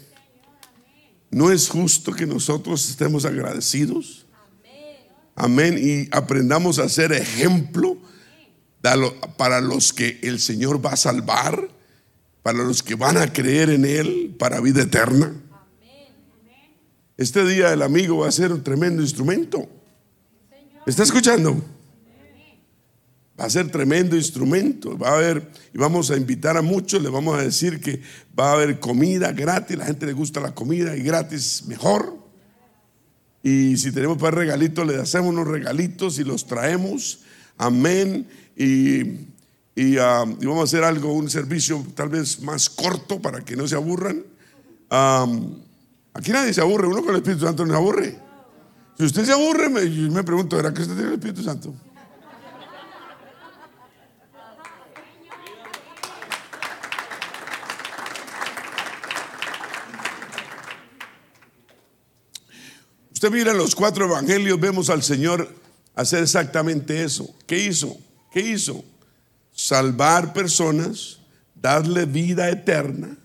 [1.31, 4.27] ¿No es justo que nosotros estemos agradecidos?
[5.37, 5.79] Amén.
[5.81, 7.97] Y aprendamos a ser ejemplo
[9.37, 11.69] para los que el Señor va a salvar,
[12.43, 15.41] para los que van a creer en Él para vida eterna.
[17.17, 19.69] Este día el amigo va a ser un tremendo instrumento.
[20.85, 21.63] ¿Está escuchando?
[23.39, 24.97] Va a ser tremendo instrumento.
[24.97, 28.01] Va a haber, y vamos a invitar a muchos, le vamos a decir que
[28.39, 29.77] va a haber comida gratis.
[29.77, 32.17] La gente le gusta la comida y gratis mejor.
[33.43, 37.21] Y si tenemos para regalitos, le hacemos unos regalitos y los traemos.
[37.59, 38.27] Amén.
[38.57, 43.67] Y, ah, vamos a hacer algo, un servicio tal vez más corto para que no
[43.67, 44.23] se aburran.
[44.89, 48.19] aquí nadie se aburre, uno con el Espíritu Santo no se aburre.
[48.97, 51.75] Si usted se aburre, me, me pregunto, ¿era que usted tiene el Espíritu Santo?
[63.31, 65.55] Mira en los cuatro evangelios, vemos al Señor
[65.95, 67.35] hacer exactamente eso.
[67.47, 67.97] ¿Qué hizo?
[68.33, 68.85] ¿Qué hizo?
[69.53, 71.19] Salvar personas,
[71.55, 73.17] darle vida eterna.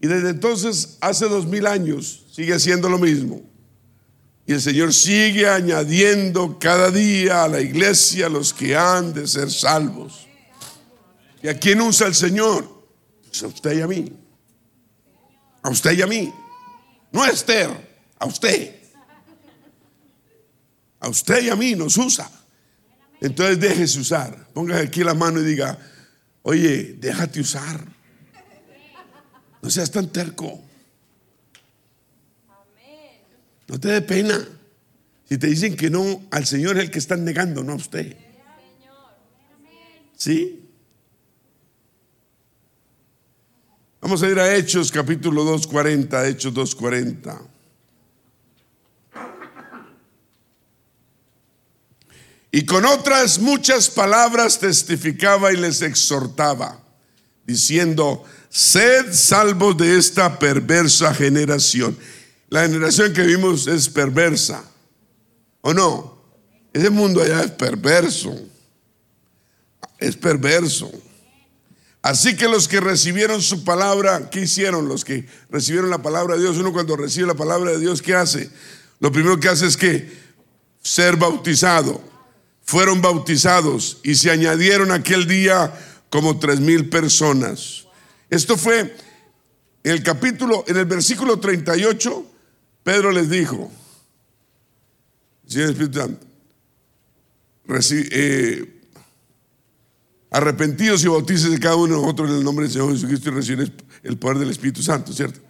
[0.00, 3.42] Y desde entonces, hace dos mil años, sigue haciendo lo mismo.
[4.46, 9.50] Y el Señor sigue añadiendo cada día a la iglesia los que han de ser
[9.50, 10.28] salvos.
[11.42, 12.68] ¿Y a quién usa el Señor?
[13.24, 14.12] Pues a usted y a mí.
[15.62, 16.32] A usted y a mí.
[17.10, 17.70] No a Esther,
[18.18, 18.75] a usted.
[21.00, 22.30] A usted y a mí nos usa.
[23.20, 24.48] Entonces déjese usar.
[24.52, 25.78] Póngase aquí la mano y diga,
[26.42, 27.84] oye, déjate usar.
[29.62, 30.62] No seas tan terco.
[33.68, 34.46] No te dé pena.
[35.28, 38.16] Si te dicen que no, al Señor es el que están negando, no a usted.
[40.16, 40.62] ¿Sí?
[44.00, 47.55] Vamos a ir a Hechos capítulo 2.40, Hechos 2.40.
[52.56, 56.80] Y con otras muchas palabras testificaba y les exhortaba,
[57.46, 61.98] diciendo, sed salvos de esta perversa generación.
[62.48, 64.64] La generación que vimos es perversa,
[65.60, 66.18] ¿o no?
[66.72, 68.34] Ese mundo allá es perverso,
[69.98, 70.90] es perverso.
[72.00, 74.88] Así que los que recibieron su palabra, ¿qué hicieron?
[74.88, 78.14] Los que recibieron la palabra de Dios, uno cuando recibe la palabra de Dios, ¿qué
[78.14, 78.48] hace?
[78.98, 80.10] Lo primero que hace es que
[80.80, 82.15] ser bautizado.
[82.66, 85.72] Fueron bautizados y se añadieron aquel día
[86.10, 87.86] como tres mil personas.
[88.28, 92.26] Esto fue en el capítulo, en el versículo 38,
[92.82, 93.70] Pedro les dijo,
[98.10, 98.82] eh,
[100.30, 101.06] Arrepentidos y
[101.50, 104.38] de cada uno de nosotros en el nombre del Señor Jesucristo y reciben el poder
[104.38, 105.40] del Espíritu Santo, ¿cierto?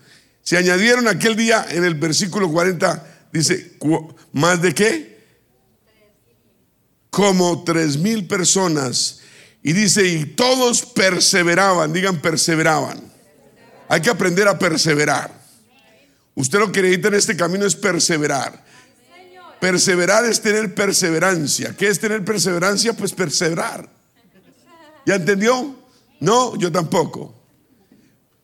[0.43, 3.79] Se añadieron aquel día en el versículo 40, dice,
[4.33, 5.16] ¿más de qué?
[7.17, 9.21] Como tres mil personas.
[9.63, 13.11] Y dice, y todos perseveraban, digan perseveraban.
[13.89, 15.33] Hay que aprender a perseverar.
[16.35, 18.63] Usted lo que necesita en este camino es perseverar.
[19.59, 21.75] Perseverar es tener perseverancia.
[21.75, 22.93] ¿Qué es tener perseverancia?
[22.93, 23.89] Pues perseverar.
[25.07, 25.75] ¿Ya entendió?
[26.21, 27.35] No, yo tampoco.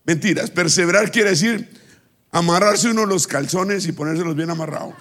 [0.07, 0.51] Mentiras.
[0.51, 1.69] Perseverar quiere decir
[2.31, 4.95] amarrarse uno los calzones y ponérselos bien amarrados.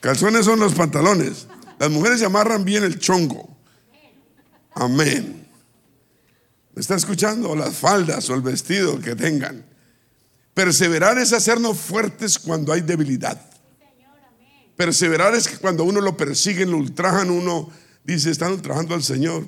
[0.00, 1.46] Calzones son los pantalones.
[1.80, 3.56] Las mujeres se amarran bien el chongo.
[4.74, 5.48] Amén.
[6.74, 7.56] ¿Me está escuchando?
[7.56, 9.64] Las faldas o el vestido que tengan.
[10.52, 13.40] Perseverar es hacernos fuertes cuando hay debilidad.
[14.76, 17.70] Perseverar es que cuando uno lo persiguen, lo ultrajan, uno
[18.04, 19.46] dice, están ultrajando al Señor.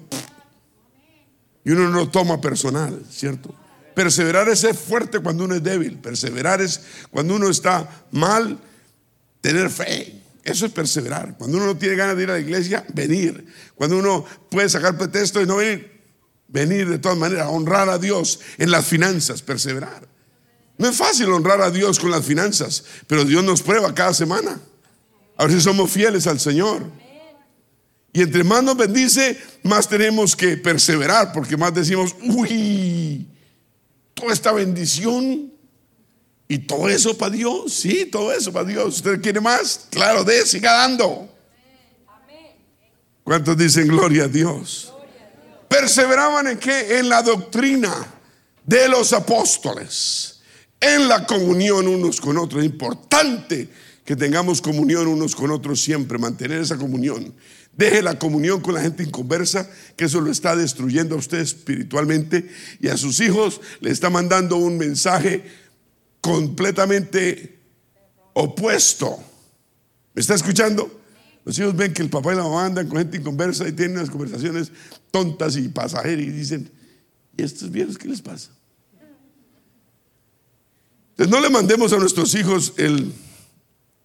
[1.66, 3.54] Y uno no lo toma personal, ¿cierto?
[3.94, 5.98] Perseverar es ser fuerte cuando uno es débil.
[5.98, 8.58] Perseverar es cuando uno está mal,
[9.42, 10.21] tener fe.
[10.44, 11.36] Eso es perseverar.
[11.38, 13.46] Cuando uno no tiene ganas de ir a la iglesia, venir.
[13.74, 16.02] Cuando uno puede sacar pretexto y no venir,
[16.48, 20.06] venir de todas maneras, honrar a Dios en las finanzas, perseverar.
[20.78, 24.60] No es fácil honrar a Dios con las finanzas, pero Dios nos prueba cada semana.
[25.36, 26.82] A ver si somos fieles al Señor.
[28.12, 33.26] Y entre más nos bendice, más tenemos que perseverar, porque más decimos, uy,
[34.12, 35.51] toda esta bendición
[36.52, 38.96] y todo eso para Dios, sí, todo eso para Dios.
[38.96, 39.86] ¿Usted quiere más?
[39.88, 41.26] Claro, de, siga dando.
[43.24, 44.92] ¿Cuántos dicen gloria a Dios?
[45.66, 46.98] Perseveraban en qué?
[46.98, 48.06] En la doctrina
[48.66, 50.42] de los apóstoles,
[50.78, 52.62] en la comunión unos con otros.
[52.62, 53.70] Es importante
[54.04, 57.32] que tengamos comunión unos con otros siempre, mantener esa comunión.
[57.74, 62.46] Deje la comunión con la gente inconversa, que eso lo está destruyendo a usted espiritualmente
[62.78, 65.61] y a sus hijos le está mandando un mensaje
[66.22, 67.58] completamente
[68.32, 69.18] opuesto.
[70.14, 71.00] ¿Me está escuchando?
[71.44, 73.98] Los hijos ven que el papá y la mamá andan con gente inconversa y tienen
[73.98, 74.70] unas conversaciones
[75.10, 76.70] tontas y pasajeras y dicen,
[77.36, 78.50] ¿y estos viejos qué les pasa?
[81.10, 83.12] Entonces no le mandemos a nuestros hijos el,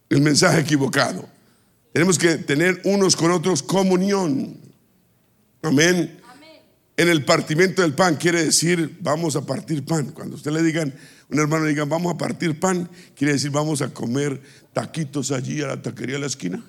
[0.09, 1.29] el mensaje equivocado.
[1.93, 4.59] Tenemos que tener unos con otros comunión.
[5.61, 6.19] Amén.
[6.97, 10.11] En el partimiento del pan quiere decir vamos a partir pan.
[10.11, 10.93] Cuando usted le digan,
[11.29, 14.41] un hermano le digan vamos a partir pan, quiere decir vamos a comer
[14.73, 16.63] taquitos allí a la taquería de la esquina.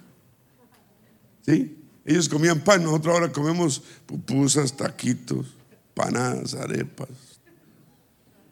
[1.47, 1.76] ¿Sí?
[2.05, 5.47] Ellos comían pan, nosotros ahora comemos pupusas, taquitos,
[5.95, 7.09] panadas, arepas.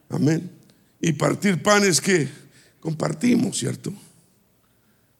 [0.08, 0.50] Amén.
[1.00, 2.28] Y partir pan es que
[2.80, 3.92] compartimos, ¿cierto?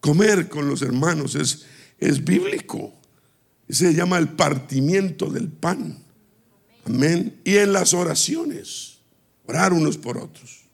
[0.01, 1.65] Comer con los hermanos es,
[1.99, 2.93] es bíblico.
[3.69, 5.99] Se llama el partimiento del pan.
[6.85, 7.41] Amén.
[7.43, 8.99] Y en las oraciones,
[9.47, 10.66] orar unos por otros.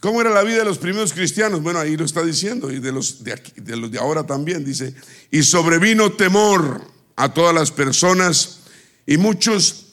[0.00, 1.62] ¿Cómo era la vida de los primeros cristianos?
[1.62, 4.64] Bueno, ahí lo está diciendo, y de los de, aquí, de los de ahora también,
[4.64, 4.94] dice,
[5.30, 6.82] y sobrevino temor
[7.16, 8.60] a todas las personas,
[9.06, 9.88] y muchos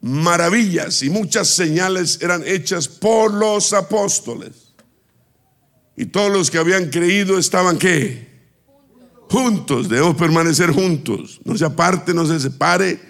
[0.00, 4.74] maravillas y muchas señales eran hechas por los apóstoles.
[5.96, 8.28] Y todos los que habían creído estaban qué?
[9.28, 11.40] Juntos, debemos permanecer juntos.
[11.44, 13.00] No se aparte, no se separe,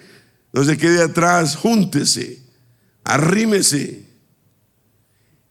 [0.51, 2.41] no se quede atrás, júntese,
[3.03, 4.08] arrímese.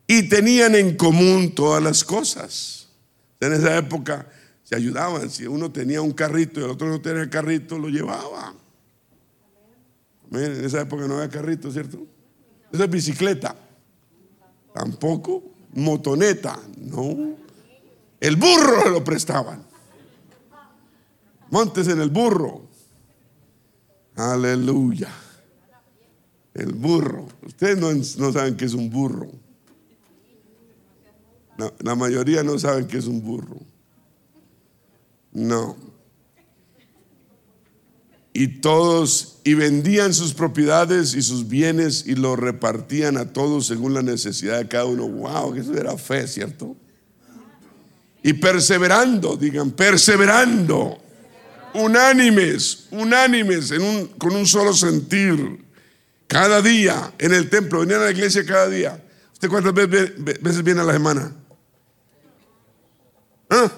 [0.08, 2.88] Y tenían en común todas las cosas.
[3.38, 4.26] En esa época
[4.64, 5.30] se ayudaban.
[5.30, 8.54] Si uno tenía un carrito y el otro no tenía el carrito, lo llevaba.
[10.32, 12.06] En esa época no había carrito, ¿cierto?
[12.72, 13.54] Esa es bicicleta.
[14.74, 15.42] Tampoco.
[15.74, 16.58] Motoneta.
[16.78, 17.36] No.
[18.18, 19.62] El burro lo prestaban.
[21.50, 22.62] Montes en el burro.
[24.16, 25.12] Aleluya.
[26.54, 27.28] El burro.
[27.46, 29.30] Ustedes no, saben qué es un burro.
[31.80, 33.58] La mayoría no saben qué es un burro.
[35.32, 35.76] No.
[38.32, 43.94] Y todos, y vendían sus propiedades y sus bienes y lo repartían a todos según
[43.94, 45.08] la necesidad de cada uno.
[45.08, 46.76] Wow, que eso era fe, ¿cierto?
[48.22, 50.98] Y perseverando, digan, perseverando,
[51.74, 55.64] unánimes, unánimes, en un, con un solo sentir,
[56.28, 59.02] cada día en el templo, venían a la iglesia cada día.
[59.32, 61.32] ¿Usted cuántas veces viene a la semana?
[63.50, 63.70] ¿Ah?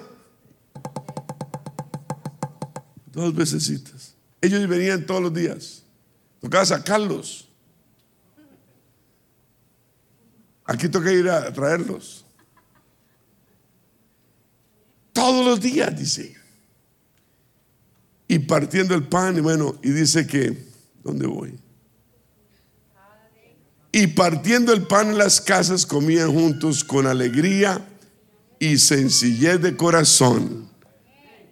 [3.13, 4.15] Dos veces.
[4.41, 5.83] Ellos venían todos los días.
[6.41, 7.49] Tocaba sacarlos.
[10.65, 12.25] Aquí toca ir a traerlos.
[15.13, 16.37] Todos los días, dice.
[18.29, 20.65] Y partiendo el pan, y bueno, y dice que,
[21.03, 21.59] ¿dónde voy?
[23.93, 27.85] Y partiendo el pan en las casas, comían juntos con alegría
[28.61, 30.71] y sencillez de corazón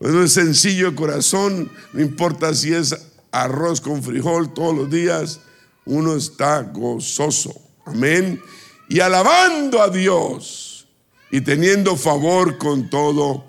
[0.00, 2.96] uno es sencillo de corazón, no importa si es
[3.32, 5.40] arroz con frijol todos los días,
[5.84, 7.52] uno está gozoso.
[7.84, 8.40] Amén.
[8.88, 10.86] Y alabando a Dios
[11.30, 13.44] y teniendo favor con todo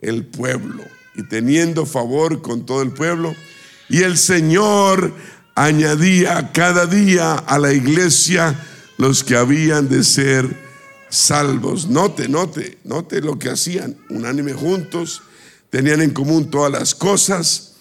[0.00, 0.82] el pueblo.
[1.14, 3.36] Y teniendo favor con todo el pueblo.
[3.88, 5.14] Y el Señor
[5.54, 8.58] añadía cada día a la iglesia
[8.96, 10.63] los que habían de ser
[11.16, 11.88] salvos.
[11.88, 15.22] Note, note, note lo que hacían, unánime juntos
[15.74, 17.72] tenían en común todas las cosas,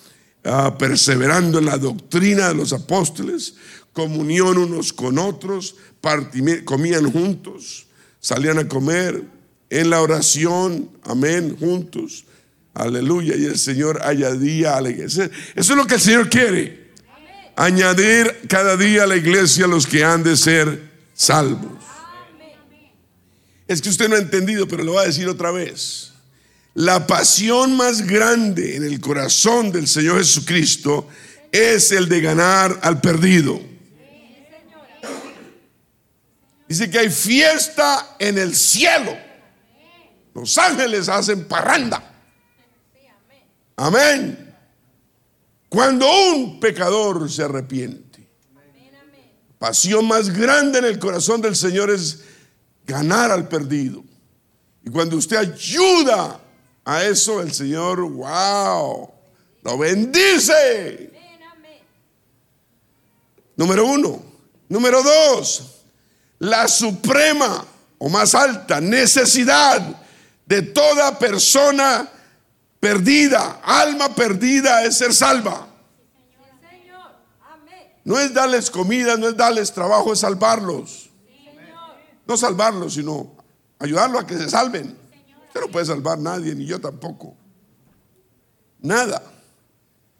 [0.43, 3.53] ah, perseverando en la doctrina de los apóstoles,
[3.93, 5.75] comunión unos con otros,
[6.65, 7.85] comían juntos,
[8.19, 9.23] salían a comer
[9.69, 12.25] en la oración, amén, juntos,
[12.73, 15.29] aleluya, y el Señor añadía a la iglesia.
[15.53, 16.89] Eso es lo que el Señor quiere,
[17.55, 21.92] añadir cada día a la iglesia los que han de ser salvos.
[23.67, 26.11] Es que usted no ha entendido, pero lo voy a decir otra vez.
[26.73, 31.07] La pasión más grande en el corazón del Señor Jesucristo
[31.51, 33.61] es el de ganar al perdido.
[36.67, 39.15] Dice que hay fiesta en el cielo.
[40.33, 42.11] Los ángeles hacen parranda.
[43.75, 44.55] Amén.
[45.69, 48.27] Cuando un pecador se arrepiente.
[49.59, 52.23] Pasión más grande en el corazón del Señor es
[52.85, 54.03] ganar al perdido.
[54.83, 56.39] Y cuando usted ayuda
[56.83, 59.11] a eso el Señor, wow,
[59.63, 61.11] lo bendice.
[63.55, 64.33] Número uno.
[64.69, 65.83] Número dos,
[66.39, 67.63] la suprema
[67.99, 70.01] o más alta necesidad
[70.47, 72.09] de toda persona
[72.79, 75.67] perdida, alma perdida, es ser salva.
[78.03, 81.02] No es darles comida, no es darles trabajo, es salvarlos.
[82.25, 83.35] No salvarlos, sino
[83.79, 84.97] ayudarlos a que se salven.
[85.47, 87.35] Usted no puede salvar a nadie, ni yo tampoco.
[88.79, 89.21] Nada.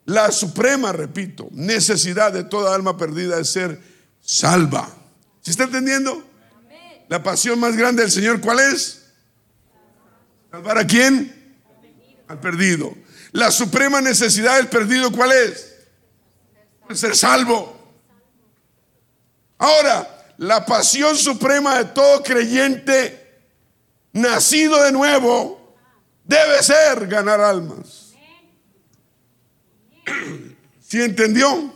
[0.05, 3.81] La suprema, repito, necesidad de toda alma perdida es ser
[4.21, 4.89] salva.
[5.41, 6.23] ¿Se está entendiendo?
[7.07, 9.03] La pasión más grande del Señor, ¿cuál es?
[10.51, 11.57] ¿Salvar a quién?
[12.27, 12.93] Al perdido.
[13.31, 15.73] La suprema necesidad del perdido, ¿cuál es?
[16.93, 17.75] Ser salvo.
[19.57, 23.23] Ahora, la pasión suprema de todo creyente
[24.13, 25.75] nacido de nuevo,
[26.23, 28.13] debe ser ganar almas.
[30.81, 31.73] ¿Sí entendió?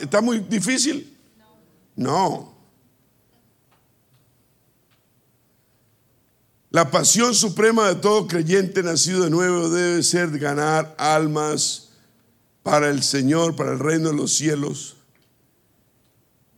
[0.00, 1.16] ¿Está, muy difícil?
[1.96, 2.52] No.
[6.70, 11.90] La pasión suprema de todo creyente nacido de nuevo debe ser ganar almas
[12.62, 14.96] para el Señor, para el reino de los cielos.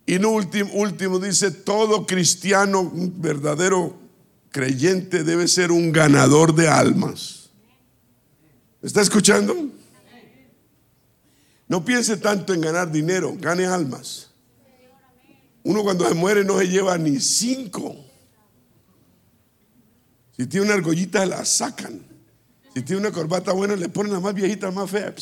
[0.05, 3.97] Y no último, último dice, todo cristiano, un verdadero
[4.51, 7.49] creyente debe ser un ganador de almas.
[8.81, 9.53] está escuchando?
[11.67, 14.29] No piense tanto en ganar dinero, gane almas.
[15.63, 17.95] Uno cuando se muere no se lleva ni cinco.
[20.37, 22.05] Si tiene una argollita, la sacan.
[22.75, 25.13] Si tiene una corbata buena, le ponen la más viejita, la más fea.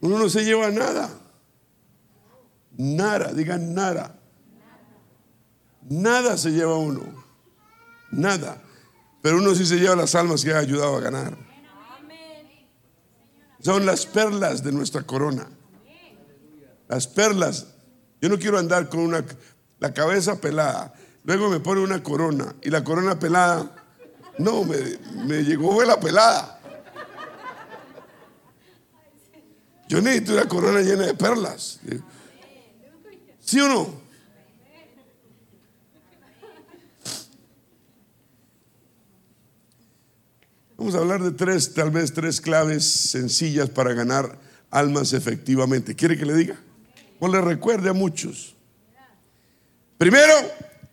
[0.00, 1.10] Uno no se lleva nada.
[2.76, 4.18] Nada, digan nada.
[5.82, 7.02] Nada se lleva uno.
[8.10, 8.62] Nada.
[9.22, 11.36] Pero uno sí se lleva las almas que ha ayudado a ganar.
[13.60, 15.48] Son las perlas de nuestra corona.
[16.88, 17.66] Las perlas.
[18.20, 19.24] Yo no quiero andar con una
[19.80, 20.94] la cabeza pelada.
[21.24, 23.70] Luego me pone una corona y la corona pelada.
[24.38, 24.76] No, me,
[25.26, 26.57] me llegó la pelada.
[29.88, 31.80] Yo necesito una corona llena de perlas.
[33.40, 34.08] ¿Sí o no?
[40.76, 44.38] Vamos a hablar de tres, tal vez tres claves sencillas para ganar
[44.70, 45.96] almas efectivamente.
[45.96, 46.60] ¿Quiere que le diga?
[47.18, 48.54] O le recuerde a muchos.
[49.96, 50.32] Primero,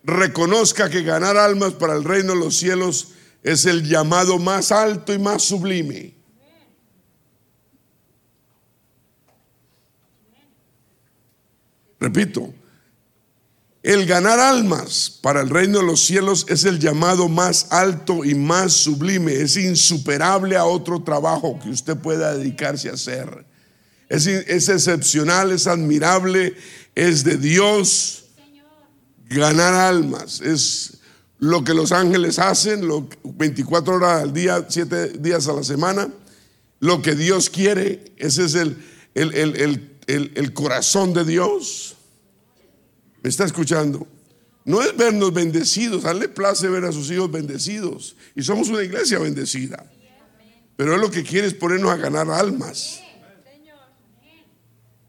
[0.04, 3.10] reconozca que ganar almas para el reino de los cielos
[3.44, 6.16] es el llamado más alto y más sublime.
[12.00, 12.54] Repito,
[13.86, 18.34] el ganar almas para el reino de los cielos es el llamado más alto y
[18.34, 19.32] más sublime.
[19.32, 23.46] Es insuperable a otro trabajo que usted pueda dedicarse a hacer.
[24.10, 26.56] Es, excepcional, es admirable,
[26.96, 28.26] es de Dios.
[29.30, 30.98] Ganar almas es
[31.38, 36.12] lo que los ángeles hacen, lo, 24 horas al día, 7 días a la semana.
[36.80, 38.84] Lo que Dios quiere, ese es el,
[39.14, 39.95] el, el
[40.54, 41.96] corazón de Dios.
[43.22, 44.08] ¿Me está escuchando?
[44.66, 48.16] No es vernos bendecidos, a él le place ver a sus hijos bendecidos.
[48.36, 49.86] Y somos una iglesia bendecida.
[50.76, 53.02] Pero él lo que quiere es ponernos a ganar almas.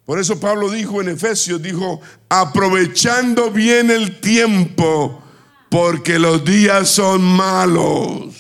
[0.05, 5.23] Por eso Pablo dijo en Efesios, dijo, aprovechando bien el tiempo,
[5.69, 8.35] porque los días son malos.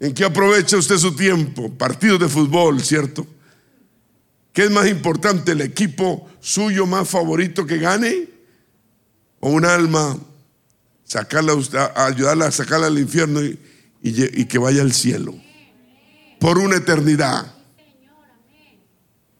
[0.00, 1.72] ¿En qué aprovecha usted su tiempo?
[1.72, 3.26] Partidos de fútbol, ¿cierto?
[4.54, 8.28] ¿Qué es más importante, el equipo suyo más favorito que gane?
[9.40, 10.16] ¿O un alma,
[11.02, 11.54] sacarla,
[11.96, 15.34] ayudarla a sacarla al infierno y, que vaya al cielo?
[16.38, 17.52] Por una eternidad.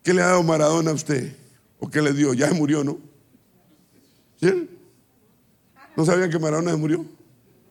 [0.03, 1.37] ¿Qué le ha dado Maradona a usted?
[1.79, 2.35] ¿O qué le dio?
[2.35, 2.99] Ya se murió, ¿no?
[4.41, 4.69] ¿Sí?
[5.97, 7.07] ¿No sabían que Maradona se murió?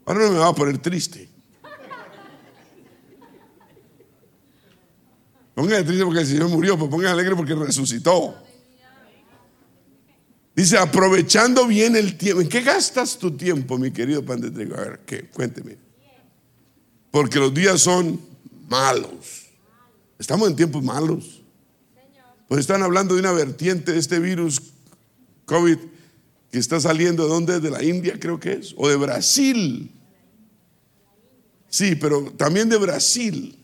[0.06, 1.33] Ahora no me va a poner triste.
[5.56, 8.36] Póngale triste porque el Señor murió, pues póngale alegre porque resucitó.
[10.56, 12.42] Dice, aprovechando bien el tiempo.
[12.42, 14.76] ¿En qué gastas tu tiempo, mi querido pan de trigo?
[14.76, 15.26] A ver, ¿qué?
[15.30, 15.78] Cuénteme.
[17.10, 18.20] Porque los días son
[18.68, 19.48] malos.
[20.20, 21.42] Estamos en tiempos malos.
[22.48, 24.62] Pues están hablando de una vertiente de este virus
[25.46, 25.78] COVID
[26.52, 27.60] que está saliendo de dónde?
[27.60, 29.92] De la India, creo que es, o de Brasil.
[31.68, 33.63] Sí, pero también de Brasil.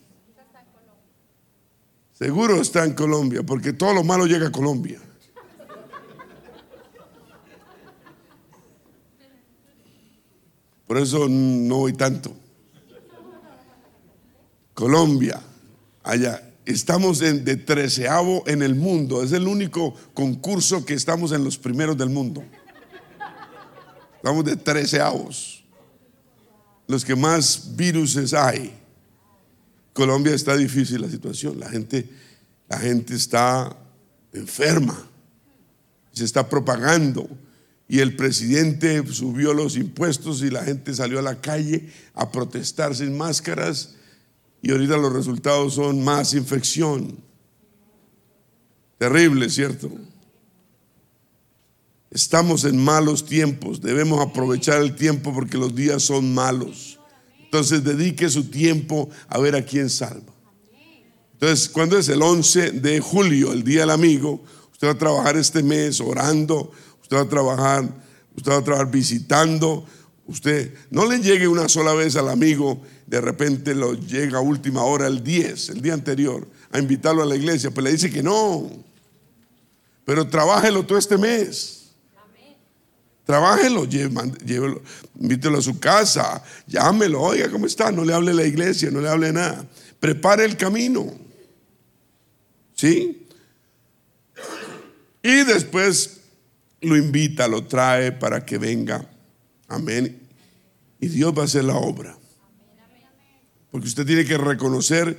[2.20, 5.00] Seguro está en Colombia, porque todo lo malo llega a Colombia.
[10.86, 12.36] Por eso no voy tanto.
[14.74, 15.40] Colombia,
[16.02, 16.46] allá.
[16.66, 19.22] Estamos en, de treceavo en el mundo.
[19.22, 22.44] Es el único concurso que estamos en los primeros del mundo.
[24.16, 25.64] Estamos de treceavos.
[26.86, 28.79] Los que más viruses hay.
[29.92, 32.08] Colombia está difícil la situación, la gente,
[32.68, 33.76] la gente está
[34.32, 34.96] enferma,
[36.12, 37.28] se está propagando
[37.88, 42.94] y el presidente subió los impuestos y la gente salió a la calle a protestar
[42.94, 43.96] sin máscaras
[44.62, 47.18] y ahorita los resultados son más infección.
[48.98, 49.90] Terrible, ¿cierto?
[52.10, 56.99] Estamos en malos tiempos, debemos aprovechar el tiempo porque los días son malos.
[57.50, 60.32] Entonces dedique su tiempo a ver a quién salva.
[61.32, 64.40] Entonces, cuando es el 11 de julio, el Día del Amigo,
[64.70, 66.70] usted va a trabajar este mes orando,
[67.02, 67.88] usted va a trabajar,
[68.36, 69.84] usted va a trabajar visitando,
[70.28, 74.84] usted no le llegue una sola vez al amigo, de repente lo llega a última
[74.84, 78.22] hora, el 10, el día anterior, a invitarlo a la iglesia, pues le dice que
[78.22, 78.70] no.
[80.04, 81.79] Pero trabájelo todo este mes.
[83.24, 84.82] Trabájelo, llévelo,
[85.18, 87.92] invítelo a su casa, llámelo, oiga, ¿cómo está?
[87.92, 89.68] No le hable a la iglesia, no le hable nada.
[90.00, 91.06] Prepare el camino.
[92.74, 93.26] ¿Sí?
[95.22, 96.20] Y después
[96.80, 99.08] lo invita, lo trae para que venga.
[99.68, 100.18] Amén.
[100.98, 102.16] Y Dios va a hacer la obra.
[103.70, 105.16] Porque usted tiene que reconocer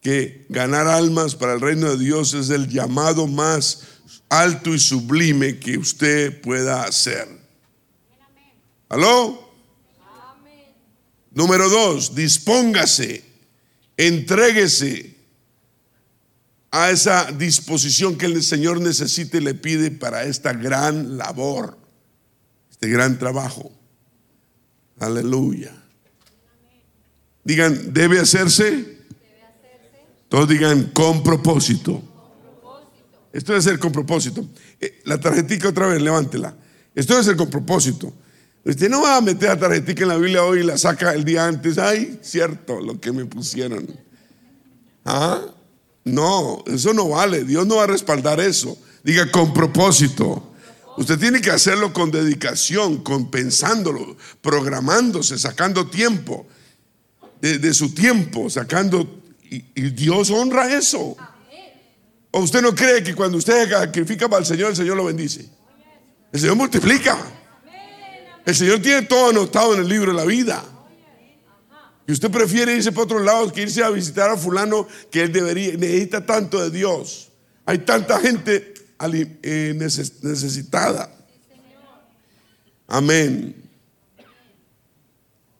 [0.00, 3.82] que ganar almas para el reino de Dios es el llamado más
[4.28, 7.39] alto y sublime que usted pueda hacer.
[8.90, 9.48] ¿Aló?
[11.30, 13.24] Número dos, dispóngase,
[13.96, 15.16] entréguese
[16.72, 21.78] a esa disposición que el Señor necesita y le pide para esta gran labor,
[22.68, 23.70] este gran trabajo.
[24.98, 25.72] Aleluya.
[27.44, 28.98] Digan, debe hacerse.
[30.28, 32.02] Todos digan, con propósito.
[33.32, 34.44] Esto debe ser con propósito.
[34.80, 36.56] Eh, la tarjetita otra vez, levántela.
[36.92, 38.12] Esto debe ser con propósito.
[38.64, 41.24] Usted no va a meter la tarjetita en la Biblia hoy y la saca el
[41.24, 41.78] día antes.
[41.78, 43.88] Ay, cierto, lo que me pusieron.
[45.04, 45.40] ¿Ah?
[46.04, 47.44] No, eso no vale.
[47.44, 48.76] Dios no va a respaldar eso.
[49.02, 50.52] Diga con propósito.
[50.98, 56.46] Usted tiene que hacerlo con dedicación, con pensándolo, programándose, sacando tiempo
[57.40, 59.22] de, su tiempo, sacando.
[59.42, 61.16] Y Dios honra eso.
[62.30, 65.48] ¿O usted no cree que cuando usted sacrifica para el Señor, el Señor lo bendice?
[66.32, 67.18] El Señor multiplica.
[68.50, 70.64] El Señor tiene todo anotado en el libro de la vida.
[72.06, 75.32] Y usted prefiere irse para otro lado que irse a visitar a fulano que él
[75.32, 77.30] debería, necesita tanto de Dios.
[77.64, 78.74] Hay tanta gente
[79.42, 81.16] eh, necesitada.
[82.88, 83.54] Amén.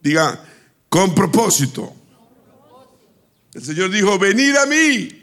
[0.01, 0.45] Diga,
[0.88, 1.95] con propósito.
[3.55, 5.20] El Señor dijo, venid a mí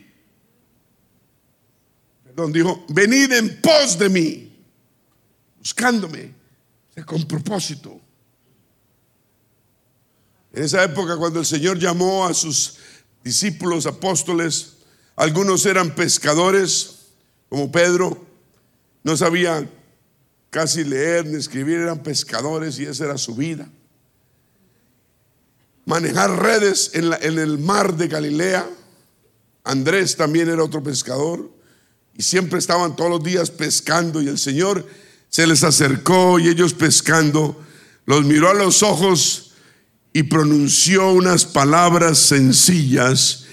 [2.46, 4.54] dijo, venid en pos de mí,
[5.58, 6.34] buscándome,
[7.06, 8.00] con propósito.
[10.54, 12.78] En esa época cuando el Señor llamó a sus
[13.24, 14.78] discípulos apóstoles,
[15.16, 16.96] algunos eran pescadores,
[17.50, 18.26] como Pedro,
[19.04, 19.70] no sabía
[20.50, 23.70] casi leer ni escribir, eran pescadores y esa era su vida.
[25.86, 28.68] Manejar redes en, en el mar de Galilea.
[29.64, 31.50] Andrés también era otro pescador
[32.16, 34.86] y siempre estaban todos los días pescando y el Señor
[35.38, 37.64] se les acercó y ellos pescando,
[38.08, 39.52] los miró a los ojos
[40.12, 43.46] y pronunció unas palabras sencillas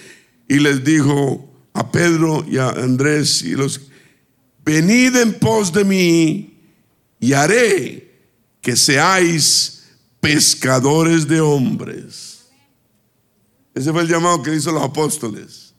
[0.48, 3.82] y les dijo a Pedro y a Andrés y los,
[4.64, 6.58] venid en pos de mí
[7.20, 8.30] y haré
[8.62, 9.84] que seáis
[10.20, 12.46] pescadores de hombres.
[13.74, 15.74] Ese fue el llamado que hizo los apóstoles.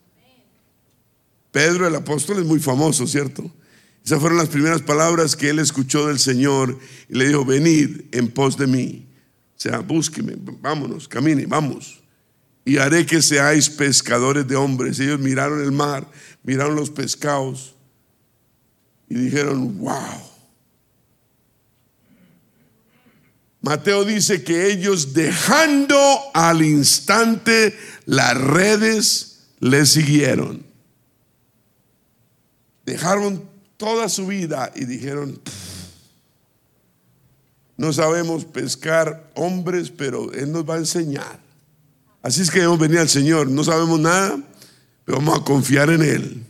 [1.52, 3.52] Pedro el apóstol es muy famoso, ¿cierto?
[4.06, 6.78] Esas fueron las primeras palabras que él escuchó del Señor
[7.10, 9.08] y le dijo, venid en pos de mí.
[9.58, 12.04] O sea, búsqueme, vámonos, camine, vamos.
[12.64, 15.00] Y haré que seáis pescadores de hombres.
[15.00, 16.08] Ellos miraron el mar,
[16.44, 17.76] miraron los pescados
[19.10, 20.22] y dijeron, wow.
[23.62, 25.98] Mateo dice que ellos dejando
[26.36, 27.76] al instante
[28.06, 30.66] las redes le siguieron
[32.86, 35.40] dejaron toda su vida y dijeron,
[37.78, 41.40] no sabemos pescar hombres, pero Él nos va a enseñar.
[42.22, 43.50] Así es que debemos venir al Señor.
[43.50, 44.40] No sabemos nada,
[45.04, 46.44] pero vamos a confiar en Él.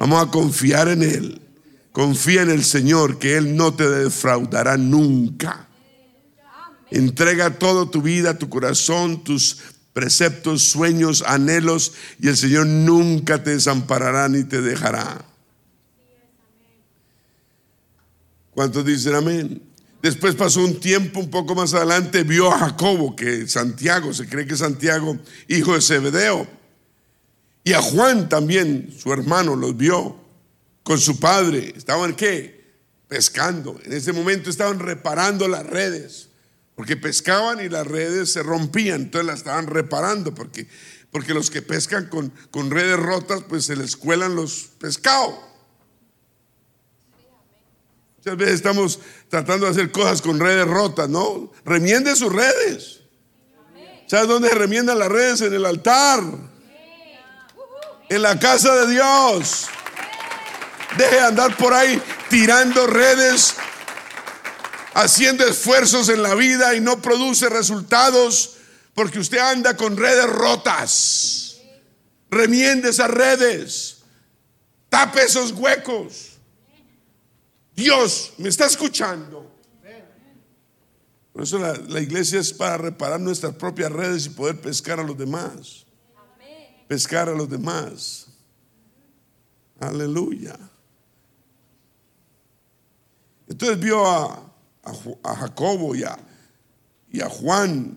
[0.00, 1.40] Vamos a confiar en Él.
[1.92, 5.68] Confía en el Señor, que Él no te defraudará nunca.
[6.90, 9.58] Entrega toda tu vida, tu corazón, tus
[9.92, 15.27] preceptos, sueños, anhelos, y el Señor nunca te desamparará ni te dejará.
[18.58, 19.62] ¿Cuántos dicen amén?
[20.02, 24.48] Después pasó un tiempo un poco más adelante, vio a Jacobo, que Santiago, se cree
[24.48, 26.44] que Santiago, hijo de Zebedeo.
[27.62, 30.16] Y a Juan también, su hermano, los vio
[30.82, 31.72] con su padre.
[31.76, 32.74] ¿Estaban qué?
[33.06, 33.78] Pescando.
[33.84, 36.30] En ese momento estaban reparando las redes,
[36.74, 40.66] porque pescaban y las redes se rompían, entonces las estaban reparando, porque,
[41.12, 45.47] porque los que pescan con, con redes rotas, pues se les cuelan los pescados.
[48.18, 48.98] Muchas veces estamos
[49.28, 51.52] tratando de hacer cosas con redes rotas, ¿no?
[51.64, 53.00] Remiende sus redes.
[54.06, 55.40] ¿Sabes dónde se remiendan las redes?
[55.42, 56.20] En el altar.
[58.08, 59.66] En la casa de Dios.
[60.96, 63.54] Deje de andar por ahí tirando redes,
[64.94, 68.56] haciendo esfuerzos en la vida y no produce resultados
[68.94, 71.58] porque usted anda con redes rotas.
[72.30, 73.98] Remiende esas redes.
[74.88, 76.27] Tape esos huecos.
[77.78, 79.48] Dios me está escuchando.
[81.32, 85.16] Por eso la, iglesia es para reparar nuestras propias redes y poder pescar a los
[85.16, 85.86] demás.
[86.88, 88.26] Pescar a los demás.
[89.78, 90.58] Aleluya.
[93.46, 94.52] Entonces vio a,
[95.22, 97.96] Jacobo y a, Juan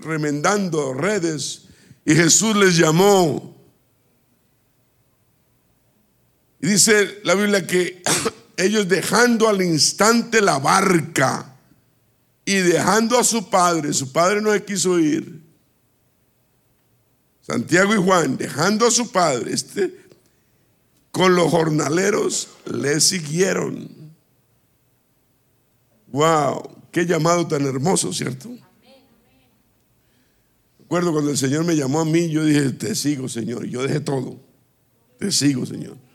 [0.00, 1.66] remendando redes
[2.04, 3.56] Y Jesús les llamó.
[6.60, 8.04] Y dice la Biblia que
[8.58, 11.54] ellos dejando al instante la barca
[12.44, 15.40] y dejando a su padre, su padre no se quiso ir.
[17.40, 19.96] Santiago y Juan, dejando a su padre, este,
[21.12, 23.88] con los jornaleros le siguieron.
[26.08, 28.50] Wow, qué llamado tan hermoso, ¿cierto?
[30.80, 33.66] Recuerdo cuando el Señor me llamó a mí, yo dije, te sigo, Señor.
[33.66, 34.40] Yo dejé todo.
[35.18, 36.07] Te sigo, Señor.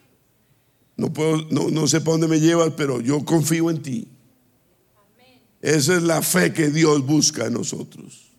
[0.96, 4.08] No, puedo, no, no sé para dónde me llevas, pero yo confío en ti.
[5.62, 8.32] Esa es la fe que Dios busca en nosotros.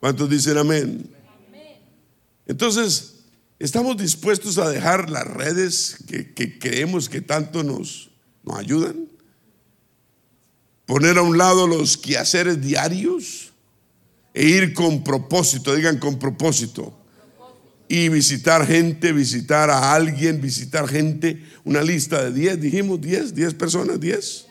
[0.00, 1.10] ¿Cuántos dicen amén?
[2.46, 3.16] Entonces,
[3.58, 8.10] estamos dispuestos a dejar las redes que, que creemos que tanto nos,
[8.42, 9.08] nos ayudan.
[10.86, 13.52] Poner a un lado los quehaceres diarios
[14.34, 16.99] e ir con propósito, digan con propósito
[17.92, 23.54] y visitar gente, visitar a alguien, visitar gente, una lista de 10, dijimos 10, 10
[23.54, 24.46] personas, 10.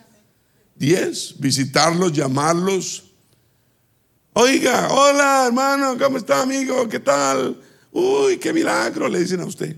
[0.76, 3.14] 10, visitarlos, llamarlos.
[4.34, 6.90] Oiga, hola hermano, ¿cómo está amigo?
[6.90, 7.58] ¿Qué tal?
[7.94, 9.74] Uy, qué milagro, le dicen a usted.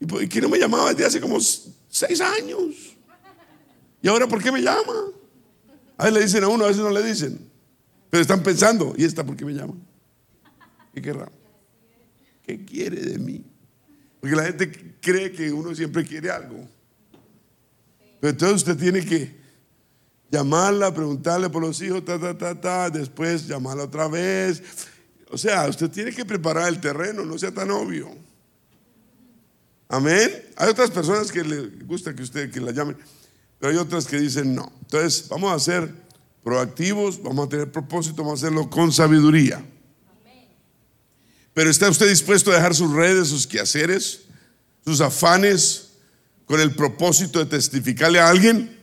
[0.00, 2.74] ¿Y por qué no me llamaba desde hace como 6 años?
[4.02, 4.94] ¿Y ahora por qué me llama?
[5.96, 7.38] A veces le dicen a uno, a veces no le dicen.
[8.10, 9.74] Pero están pensando, ¿y esta por qué me llama?
[10.92, 11.43] ¿Y qué raro?
[12.44, 13.44] ¿Qué quiere de mí?
[14.20, 16.68] Porque la gente cree que uno siempre quiere algo.
[18.20, 19.34] Pero entonces usted tiene que
[20.30, 24.62] llamarla, preguntarle por los hijos, ta, ta, ta, ta, después llamarla otra vez.
[25.30, 28.10] O sea, usted tiene que preparar el terreno, no sea tan obvio.
[29.88, 30.30] Amén.
[30.56, 32.96] Hay otras personas que le gusta que usted que la llamen,
[33.58, 34.72] pero hay otras que dicen no.
[34.82, 35.92] Entonces, vamos a ser
[36.42, 39.64] proactivos, vamos a tener propósito, vamos a hacerlo con sabiduría.
[41.54, 44.22] Pero ¿está usted dispuesto a dejar sus redes, sus quehaceres,
[44.84, 45.92] sus afanes
[46.44, 48.80] con el propósito de testificarle a alguien?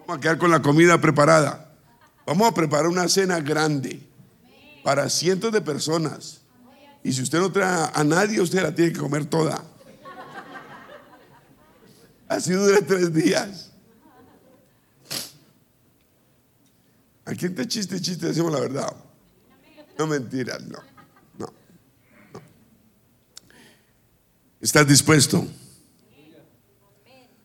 [0.00, 1.72] Vamos a quedar con la comida preparada.
[2.26, 4.02] Vamos a preparar una cena grande
[4.82, 6.42] para cientos de personas.
[7.02, 9.62] Y si usted no trae a nadie, usted la tiene que comer toda.
[12.28, 13.73] Así dura tres días.
[17.24, 18.94] Aquí te chiste, chiste, decimos la verdad.
[19.98, 20.78] No mentiras, no,
[21.38, 21.52] no,
[24.60, 25.46] ¿Estás dispuesto?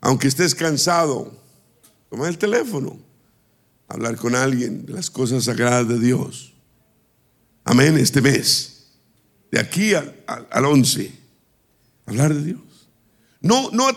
[0.02, 1.32] Aunque estés cansado,
[2.10, 2.98] toma el teléfono,
[3.88, 6.54] hablar con alguien de las cosas sagradas de Dios.
[7.64, 8.88] Amén, este mes,
[9.52, 11.14] de aquí al, al, 11,
[12.06, 12.90] hablar de Dios.
[13.42, 13.90] No, no,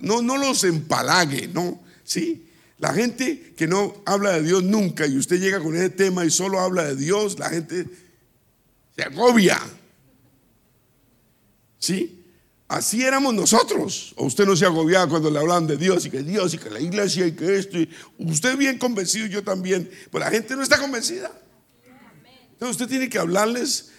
[0.00, 2.45] no, no los empalague, no, ¿sí?
[2.78, 6.30] La gente que no habla de Dios nunca y usted llega con ese tema y
[6.30, 7.86] solo habla de Dios, la gente
[8.94, 9.58] se agobia.
[11.78, 12.24] ¿Sí?
[12.68, 14.12] Así éramos nosotros.
[14.16, 16.68] O usted no se agobiaba cuando le hablaban de Dios y que Dios y que
[16.68, 17.78] la iglesia y que esto.
[17.78, 19.88] Y usted bien convencido, yo también.
[20.10, 21.30] Pero la gente no está convencida.
[22.52, 23.90] Entonces usted tiene que hablarles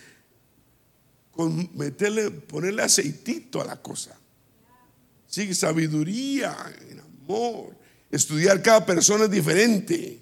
[1.74, 4.18] meterle, ponerle aceitito a la cosa.
[5.28, 6.56] Sí, sabiduría,
[7.24, 7.77] amor.
[8.12, 10.22] Estudiar cada persona es diferente.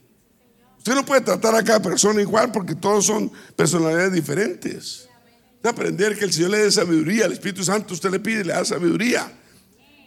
[0.77, 5.07] Usted no puede tratar a cada persona igual porque todos son personalidades diferentes.
[5.61, 8.53] De aprender que el Señor le dé sabiduría, el Espíritu Santo usted le pide, le
[8.53, 9.31] da sabiduría.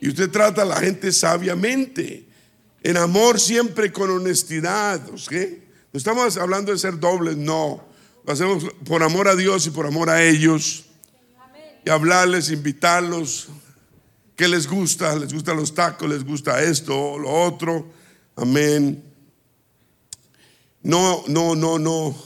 [0.01, 2.29] Y usted trata a la gente sabiamente,
[2.83, 5.03] en amor siempre con honestidad.
[5.05, 7.85] No estamos hablando de ser dobles, no.
[8.25, 10.85] Lo hacemos por amor a Dios y por amor a ellos.
[11.85, 13.49] Y hablarles, invitarlos,
[14.39, 15.17] ¿Qué les gusta?
[15.17, 16.09] ¿Les gustan los tacos?
[16.09, 17.91] ¿Les gusta esto lo otro?
[18.37, 19.03] Amén.
[20.81, 22.17] No, no, no, no.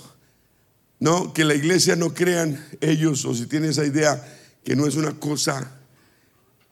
[1.00, 4.22] No, que la iglesia no crean ellos, o si tienen esa idea,
[4.62, 5.80] que no es una cosa.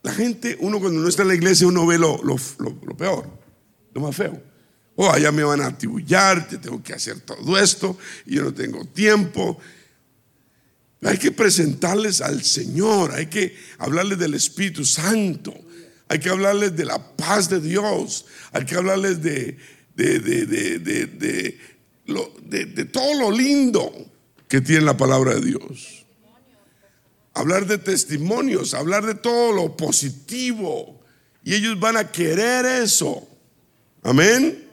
[0.02, 2.36] La gente, uno cuando no está en la iglesia, uno ve lo, lo,
[2.98, 3.26] peor,
[3.94, 4.38] lo más feo.
[4.96, 8.52] Oh, allá me van a atibullar, te tengo que hacer todo esto, y yo no
[8.52, 9.58] tengo tiempo.
[11.02, 15.54] Hay que presentarles al Señor, hay que hablarles del Espíritu Santo,
[16.08, 19.56] hay que hablarles de la paz de Dios, hay que hablarles de,
[19.94, 21.58] de, de,
[22.44, 24.10] de todo lo lindo
[24.48, 26.04] que tiene la palabra de Dios.
[27.32, 31.00] Hablar de testimonios, hablar de todo lo positivo.
[31.44, 33.26] Y ellos van a querer eso.
[34.02, 34.68] Amén.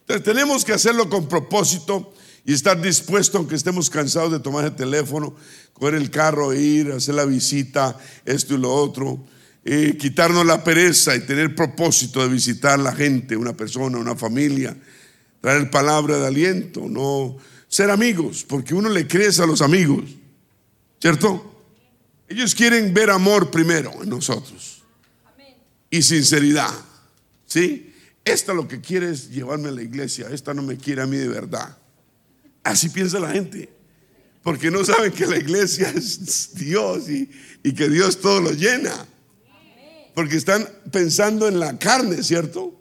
[0.00, 2.12] Entonces tenemos que hacerlo con propósito
[2.44, 5.34] y estar dispuesto, aunque estemos cansados de tomar el teléfono,
[5.72, 9.24] coger el carro, ir, hacer la visita, esto y lo otro.
[9.64, 14.76] quitarnos la pereza y tener propósito de visitar la gente, una persona, una familia,
[15.40, 17.36] traer palabra de aliento, no
[17.68, 20.04] ser amigos, porque uno le crece a los amigos,
[21.00, 21.64] ¿cierto?
[22.28, 24.82] Ellos quieren ver amor primero en nosotros
[25.88, 26.72] y sinceridad,
[27.46, 27.94] ¿sí?
[28.24, 31.16] Esta lo que quiere es llevarme a la iglesia, esta no me quiere a mí
[31.16, 31.76] de verdad.
[32.62, 33.68] Así piensa la gente,
[34.42, 37.28] porque no saben que la iglesia es Dios y,
[37.72, 39.06] que Dios todo lo llena.
[40.14, 42.78] Porque están pensando en la carne, ¿cierto?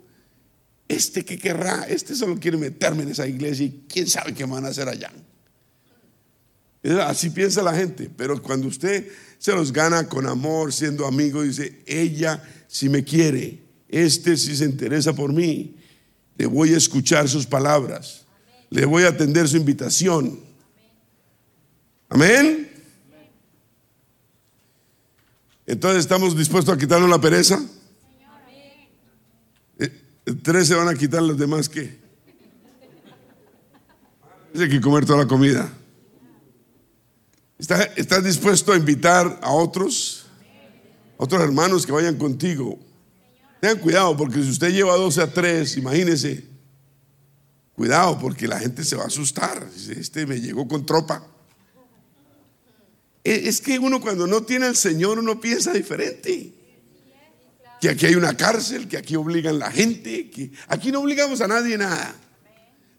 [0.88, 4.66] Este que querrá, este solo quiere meterme en esa iglesia y quién sabe qué van
[4.66, 5.12] a hacer allá.
[7.06, 9.08] Así piensa la gente, pero cuando usted
[9.38, 14.66] se los gana con amor, siendo amigo, dice, ella si me quiere, este si se
[14.66, 15.76] interesa por mí,
[16.38, 18.21] le voy a escuchar sus palabras,
[18.72, 20.40] le voy a atender su invitación.
[22.10, 22.72] Amén.
[25.68, 27.62] Entonces, ¿estamos dispuestos a quitarnos la pereza?
[29.78, 29.92] Eh,
[30.42, 32.00] tres se van a quitar los demás que.
[34.56, 35.72] Hay que comer toda la comida.
[37.58, 40.26] ¿Estás dispuesto a invitar a otros?
[41.18, 42.80] otros hermanos que vayan contigo.
[43.60, 46.51] Tengan cuidado, porque si usted lleva 12 a 3, imagínese.
[47.76, 49.68] Cuidado, porque la gente se va a asustar.
[49.90, 51.26] Este me llegó con tropa.
[53.24, 56.54] E, es que uno cuando no tiene al Señor, uno piensa diferente.
[57.80, 61.48] Que aquí hay una cárcel, que aquí obligan la gente, que aquí no obligamos a
[61.48, 62.16] nadie nada.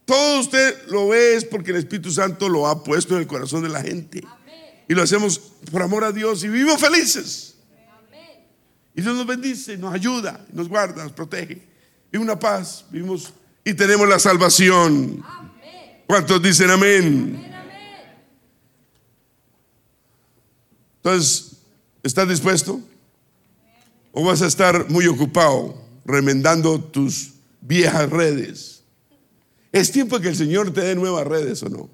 [0.05, 3.63] Todo usted lo ve es porque el Espíritu Santo lo ha puesto en el corazón
[3.63, 4.25] de la gente.
[4.89, 5.39] Y lo hacemos
[5.71, 7.55] por amor a Dios y vivimos felices.
[8.95, 11.63] Y Dios nos bendice, nos ayuda, nos guarda, nos protege.
[12.13, 13.33] Y una paz, vivimos
[13.65, 15.25] y tenemos la salvación.
[16.07, 17.53] ¿Cuántos dicen amén?
[20.97, 21.57] Entonces,
[22.03, 22.81] ¿estás dispuesto?
[24.13, 28.83] ¿O vas a estar muy ocupado remendando tus viejas redes?
[29.73, 31.89] Es tiempo que el Señor te dé nuevas redes o no.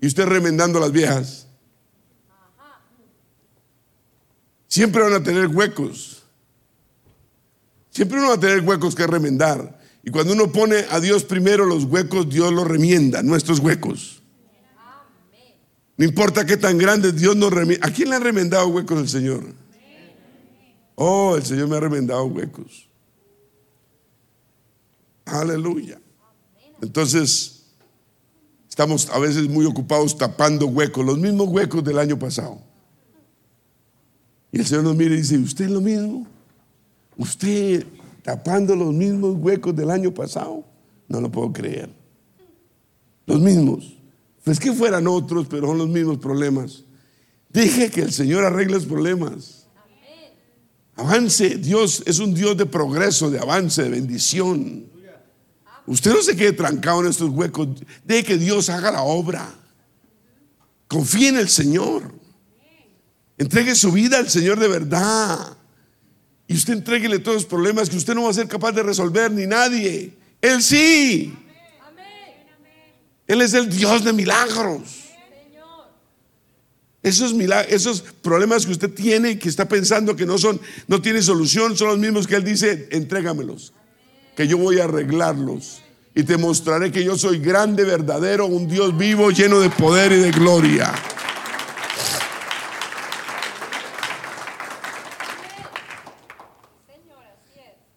[0.00, 1.46] Y usted remendando las viejas.
[4.66, 6.22] Siempre van a tener huecos.
[7.90, 9.79] Siempre uno va a tener huecos que remendar.
[10.02, 14.22] Y cuando uno pone a Dios primero, los huecos, Dios los remienda, nuestros huecos.
[15.96, 17.86] No importa qué tan grande, Dios nos remienda.
[17.86, 19.44] ¿A quién le ha remendado huecos el Señor?
[20.94, 22.88] Oh, el Señor me ha remendado huecos.
[25.26, 26.00] Aleluya.
[26.80, 27.66] Entonces,
[28.68, 32.60] estamos a veces muy ocupados tapando huecos, los mismos huecos del año pasado.
[34.52, 36.26] Y el Señor nos mira y dice, ¿usted es lo mismo?
[37.16, 37.86] ¿Usted
[38.22, 40.64] tapando los mismos huecos del año pasado?
[41.08, 41.90] No lo puedo creer.
[43.26, 43.96] Los mismos.
[44.44, 46.84] Pues que fueran otros, pero son los mismos problemas.
[47.48, 49.66] Dije que el Señor arregle los problemas.
[50.96, 54.86] Avance, Dios es un Dios de progreso, de avance, de bendición.
[55.86, 57.68] Usted no se quede trancado en estos huecos.
[58.04, 59.52] Deje que Dios haga la obra.
[60.86, 62.12] Confíe en el Señor.
[63.38, 65.56] Entregue su vida al Señor de verdad.
[66.50, 69.30] Y usted entreguele todos los problemas que usted no va a ser capaz de resolver
[69.30, 70.12] ni nadie.
[70.42, 71.32] Él sí.
[73.28, 74.80] Él es el Dios de milagros.
[77.04, 77.32] Esos,
[77.68, 81.86] esos problemas que usted tiene que está pensando que no son, no tiene solución, son
[81.86, 83.72] los mismos que Él dice, entrégamelos,
[84.34, 85.82] que yo voy a arreglarlos
[86.16, 90.16] y te mostraré que yo soy grande, verdadero, un Dios vivo, lleno de poder y
[90.16, 90.92] de gloria.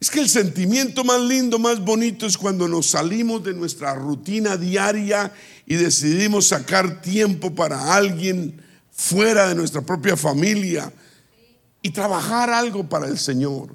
[0.03, 4.57] Es que el sentimiento más lindo, más bonito es cuando nos salimos de nuestra rutina
[4.57, 5.31] diaria
[5.65, 10.91] y decidimos sacar tiempo para alguien fuera de nuestra propia familia
[11.81, 13.73] y trabajar algo para el Señor.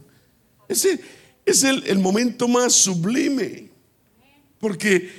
[0.68, 1.00] Ese
[1.46, 3.70] es el, momento más sublime.
[4.60, 5.10] Porque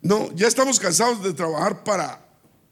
[0.00, 2.26] no, ya estamos cansados de trabajar para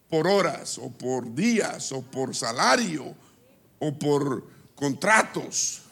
[0.08, 3.14] por horas o por días o por salario
[3.78, 5.82] o por contratos.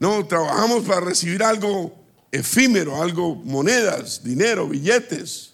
[0.00, 1.94] No, trabajamos para recibir algo
[2.32, 5.52] efímero, algo monedas, dinero, billetes,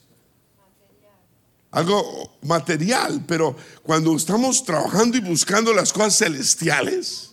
[1.72, 7.32] algo material, pero cuando estamos trabajando y buscando las cosas celestiales,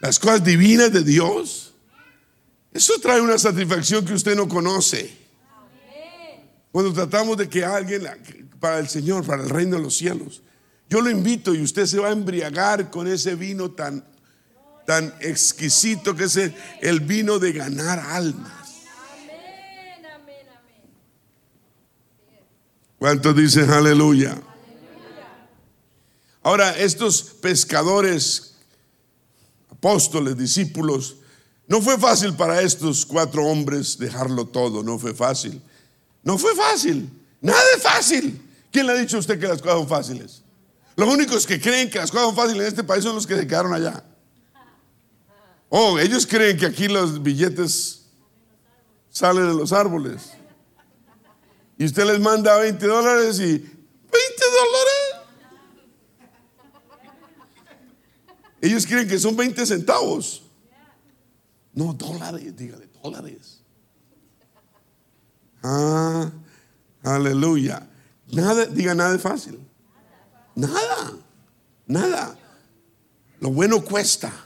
[0.00, 1.72] las cosas divinas de Dios,
[2.74, 5.16] eso trae una satisfacción que usted no conoce.
[6.70, 8.06] Cuando tratamos de que alguien,
[8.60, 10.42] para el Señor, para el reino de los cielos,
[10.90, 14.04] yo lo invito y usted se va a embriagar con ese vino tan
[14.86, 18.52] tan exquisito que es el, vino de ganar almas.
[22.98, 24.40] ¿Cuántos dicen aleluya?
[26.42, 28.54] Ahora, estos pescadores,
[29.70, 31.16] apóstoles, discípulos.
[31.66, 35.62] No fue fácil para estos cuatro hombres dejarlo todo, no fue fácil.
[36.22, 37.10] No fue fácil,
[37.40, 38.40] nada es fácil.
[38.70, 40.42] ¿Quién le ha dicho a usted que las cosas son fáciles?
[40.96, 43.36] Los únicos que creen que las cosas son fáciles en este país son los que
[43.36, 44.04] se quedaron allá.
[45.76, 48.04] Oh, ellos creen que aquí los billetes
[49.10, 50.30] salen de los árboles.
[51.76, 53.72] Y usted les manda 20 dólares y 20
[54.60, 55.26] dólares.
[58.60, 60.44] Ellos creen que son 20 centavos.
[61.72, 63.60] No, dólares, dígale, dólares.
[65.60, 66.30] Ah,
[67.02, 67.84] aleluya.
[68.30, 69.58] Nada, diga nada de fácil.
[70.54, 71.14] Nada,
[71.88, 72.38] nada.
[73.40, 74.43] Lo bueno cuesta.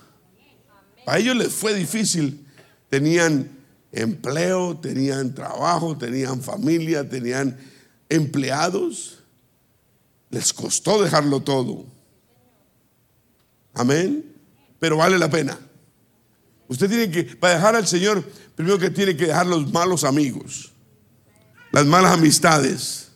[1.09, 2.45] Para ellos les fue difícil.
[2.91, 3.49] Tenían
[3.93, 7.57] empleo, tenían trabajo, tenían familia, tenían
[8.11, 9.21] empleados.
[10.29, 11.87] Les costó dejarlo todo.
[13.73, 14.23] Amén.
[14.79, 15.59] Pero vale la pena.
[16.69, 18.23] Usted tiene que, para dejar al Señor,
[18.55, 20.73] primero que tiene que dejar los malos amigos,
[21.73, 23.13] las malas amistades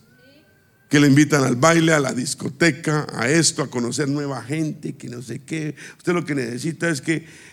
[0.89, 5.09] que le invitan al baile, a la discoteca, a esto, a conocer nueva gente, que
[5.09, 5.75] no sé qué.
[5.99, 7.52] Usted lo que necesita es que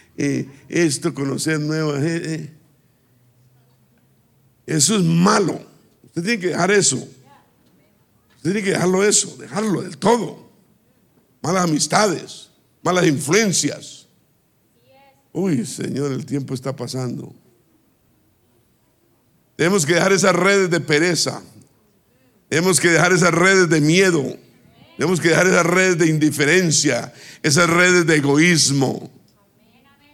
[0.69, 2.53] esto, conocer nueva gente.
[4.67, 5.61] Eso es malo.
[6.05, 6.97] Usted tiene que dejar eso.
[6.97, 10.51] Usted tiene que dejarlo eso, dejarlo del todo.
[11.43, 12.51] Malas amistades,
[12.83, 14.07] malas influencias.
[15.33, 17.35] Uy, Señor, el tiempo está pasando.
[19.57, 21.43] Tenemos que dejar esas redes de pereza.
[22.49, 24.25] Tenemos que dejar esas redes de miedo.
[24.97, 27.13] Tenemos que dejar esas redes de indiferencia,
[27.43, 29.11] esas redes de egoísmo.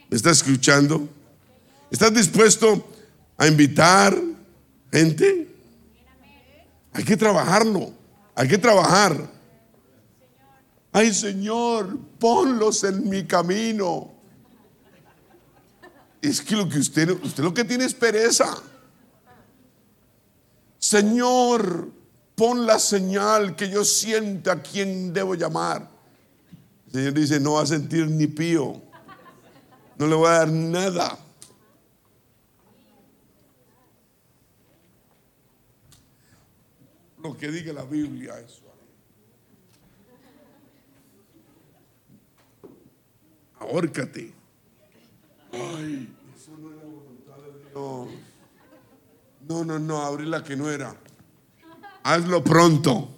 [0.09, 1.09] ¿Me estás escuchando?
[1.90, 2.86] ¿Estás dispuesto
[3.36, 4.16] a invitar
[4.92, 5.54] gente?
[6.92, 7.92] Hay que trabajarlo.
[8.34, 9.30] Hay que trabajar.
[10.92, 14.12] Ay Señor, ponlos en mi camino.
[16.22, 18.62] Es que lo que usted, usted lo que tiene es pereza.
[20.78, 21.90] Señor,
[22.34, 25.90] pon la señal que yo sienta a quien debo llamar.
[26.86, 28.80] El Señor dice, no va a sentir ni pío.
[29.99, 31.18] No le voy a dar nada.
[37.22, 38.62] Lo que diga la Biblia eso.
[43.59, 44.32] Ahórcate.
[45.53, 48.09] Ay, eso no era voluntad de Dios.
[49.49, 50.94] No, no, no, abrí la que no era.
[52.03, 53.16] Hazlo pronto.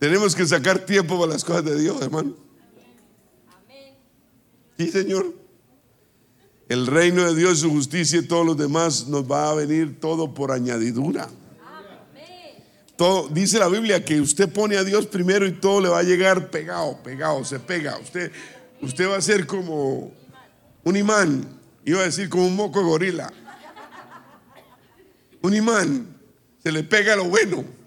[0.00, 2.34] Tenemos que sacar tiempo para las cosas de Dios, hermano.
[4.78, 5.34] Sí, Señor.
[6.70, 10.32] El reino de Dios, su justicia y todos los demás nos va a venir todo
[10.32, 11.28] por añadidura.
[12.96, 16.02] Todo, dice la Biblia que usted pone a Dios primero y todo le va a
[16.02, 17.98] llegar pegado, pegado, se pega.
[17.98, 18.32] Usted,
[18.80, 20.12] usted va a ser como
[20.82, 21.46] un imán,
[21.84, 23.30] iba a decir como un moco de gorila.
[25.42, 26.16] Un imán,
[26.62, 27.79] se le pega lo bueno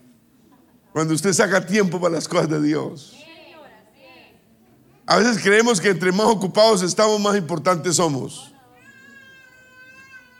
[0.93, 3.15] cuando usted saca tiempo para las cosas de Dios.
[5.05, 8.53] A veces creemos que entre más ocupados estamos, más importantes somos.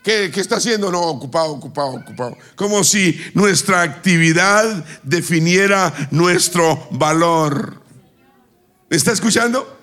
[0.04, 0.92] ¿Qué, está haciendo?
[0.92, 2.38] No, ocupado, ocupado, ocupado.
[2.56, 7.82] Como si nuestra actividad definiera nuestro valor.
[8.90, 9.80] ¿Me está escuchando?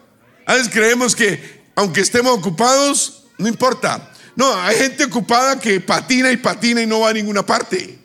[0.46, 4.12] A veces creemos que aunque estemos ocupados, no importa.
[4.36, 7.98] No, hay gente ocupada que patina y patina y no va a ninguna parte.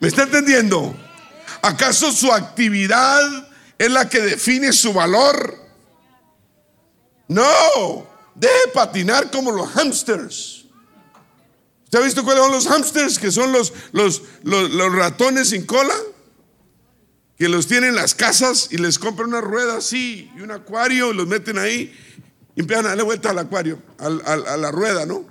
[0.00, 0.94] ¿Me está entendiendo?
[1.64, 3.48] ¿Acaso su actividad
[3.78, 5.58] es la que define su valor?
[7.26, 10.66] No, deje patinar como los hamsters.
[11.84, 13.18] ¿Usted ha visto cuáles son los hamsters?
[13.18, 15.94] Que son los, los, los, ratones sin cola.
[17.38, 21.12] Que los tienen en las casas y les compran una rueda así y un acuario
[21.12, 21.98] y los meten ahí
[22.54, 25.24] y empiezan a darle vuelta al acuario, a la rueda, ¿no?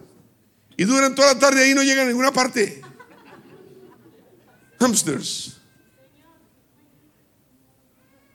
[0.78, 2.82] Y duran toda la tarde ahí y no llegan a ninguna parte.
[4.80, 5.63] Hamsters.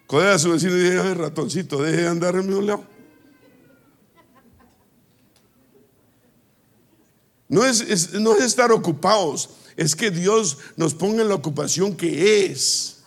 [0.09, 2.82] Codea a su vecino y dice, ratoncito, deje de andar en mi lado.
[7.46, 12.46] No es, no es estar ocupados, es que Dios nos ponga en la ocupación que
[12.46, 13.02] es.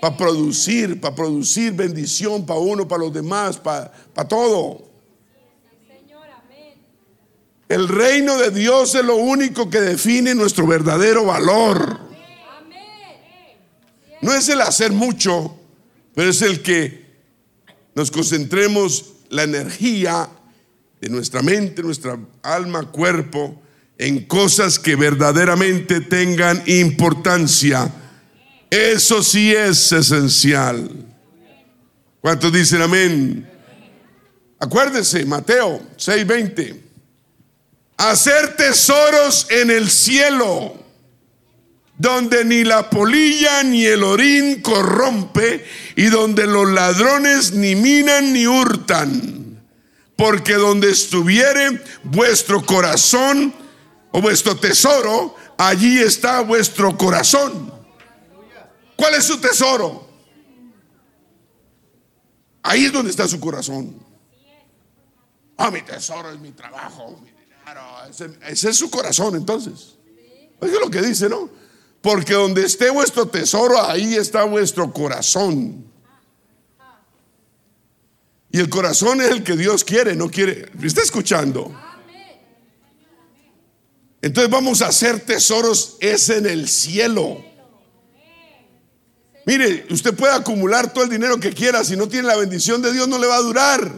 [0.00, 4.86] Para producir, para producir bendición para uno, para los demás, para, para todo.
[7.68, 11.98] El reino de Dios es lo único que define nuestro verdadero valor.
[14.22, 15.58] No es el hacer mucho,
[16.16, 17.04] pero es el que
[17.94, 20.30] nos concentremos la energía
[20.98, 23.60] de nuestra mente, nuestra alma, cuerpo,
[23.98, 27.92] en cosas que verdaderamente tengan importancia.
[28.70, 30.90] Eso sí es esencial.
[32.22, 33.46] ¿Cuántos dicen amén?
[34.58, 36.80] Acuérdese, Mateo 6:20.
[37.98, 40.82] Hacer tesoros en el cielo,
[41.98, 45.64] donde ni la polilla ni el orín corrompe,
[45.96, 49.64] y donde los ladrones ni minan ni hurtan.
[50.16, 53.54] Porque donde estuviere vuestro corazón
[54.12, 57.72] o vuestro tesoro, allí está vuestro corazón.
[58.96, 60.06] ¿Cuál es su tesoro?
[62.62, 63.94] Ahí es donde está su corazón.
[65.56, 67.82] Ah, mi tesoro es mi trabajo, mi dinero.
[68.46, 69.96] Ese, es su corazón entonces.
[70.60, 71.48] Es lo que dice, ¿no?
[72.06, 75.90] Porque donde esté vuestro tesoro, ahí está vuestro corazón.
[78.48, 80.70] Y el corazón es el que Dios quiere, no quiere.
[80.74, 81.74] ¿Me está escuchando?
[84.22, 87.44] Entonces vamos a hacer tesoros es en el cielo.
[89.44, 92.92] Mire, usted puede acumular todo el dinero que quiera, si no tiene la bendición de
[92.92, 93.92] Dios no le va a durar.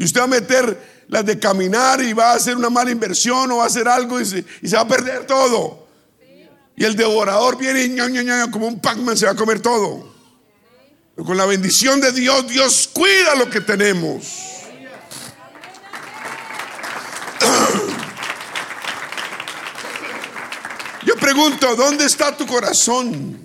[0.00, 3.52] Y usted va a meter las de caminar y va a hacer una mala inversión
[3.52, 4.44] o va a hacer algo y se,
[4.74, 5.83] va a perder todo.
[6.76, 7.96] Y el devorador viene y
[8.50, 10.12] como un Pac-Man se va a comer todo.
[11.14, 14.24] Pero con la bendición de Dios, Dios cuida lo que tenemos.
[21.06, 23.38] Yo pregunto, ¿dónde está tu corazón?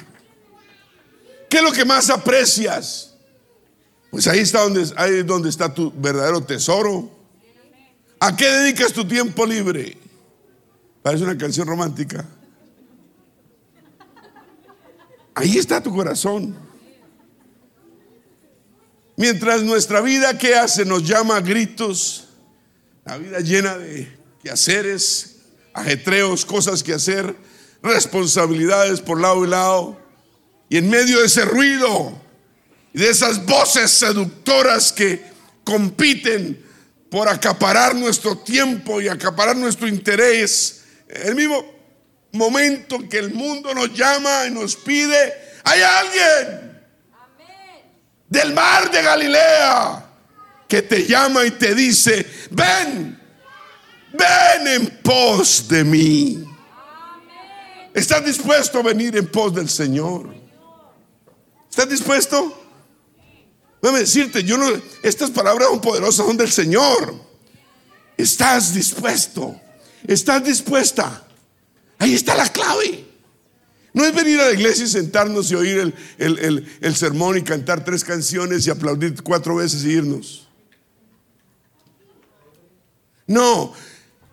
[1.48, 3.14] ¿Qué es lo que más aprecias?
[4.10, 7.12] Pues ahí está donde, ahí donde está tu verdadero tesoro.
[8.20, 9.96] ¿A qué dedicas tu tiempo libre?
[11.04, 12.26] Parece una canción romántica.
[15.36, 16.56] Ahí está tu corazón.
[19.16, 20.86] Mientras nuestra vida, ¿qué hace?
[20.86, 22.30] Nos llama a gritos.
[23.06, 24.08] La vida llena de
[24.42, 25.38] quehaceres,
[25.74, 27.36] ajetreos, cosas que hacer,
[27.82, 30.00] responsabilidades por lado y lado.
[30.70, 32.22] Y en medio de ese ruido
[32.94, 35.22] y de esas voces seductoras que
[35.64, 36.64] compiten
[37.10, 41.79] por acaparar nuestro tiempo y acaparar nuestro interés, el mismo
[42.32, 46.80] momento que el mundo nos llama y nos pide, hay alguien
[48.28, 50.06] del mar de Galilea
[50.68, 53.20] que te llama y te dice, ven,
[54.14, 56.46] ven en pos de mí.
[57.94, 60.34] ¿Estás dispuesto a venir en pos del Señor?
[61.70, 62.56] ¿Estás dispuesto?
[63.82, 64.68] Déjame decirte, yo no,
[65.02, 67.16] estas palabras son poderosas, son del Señor.
[68.16, 69.60] ¿Estás dispuesto?
[70.06, 71.26] ¿Estás dispuesta?
[72.00, 73.06] Ahí está la clave.
[73.94, 77.84] No es venir a la iglesia y sentarnos y oír el, el, sermón y cantar
[77.84, 80.48] tres canciones y aplaudir cuatro veces y irnos.
[83.28, 83.74] No,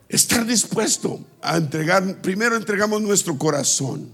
[0.09, 4.11] estar dispuesto a entregar, primero entregamos nuestro corazón,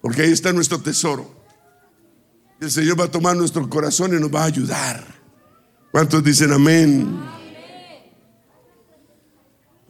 [0.00, 1.30] porque ahí está nuestro tesoro.
[2.60, 5.04] El Señor va a tomar nuestro corazón y nos va a ayudar.
[5.90, 7.41] ¿Cuántos dicen amén?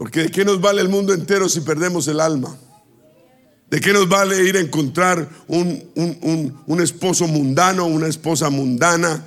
[0.03, 2.59] Porque ¿de qué nos vale el mundo entero si perdemos el alma?
[3.70, 5.80] ¿De qué nos vale ir a encontrar un,
[6.66, 9.24] un esposo mundano, una esposa mundana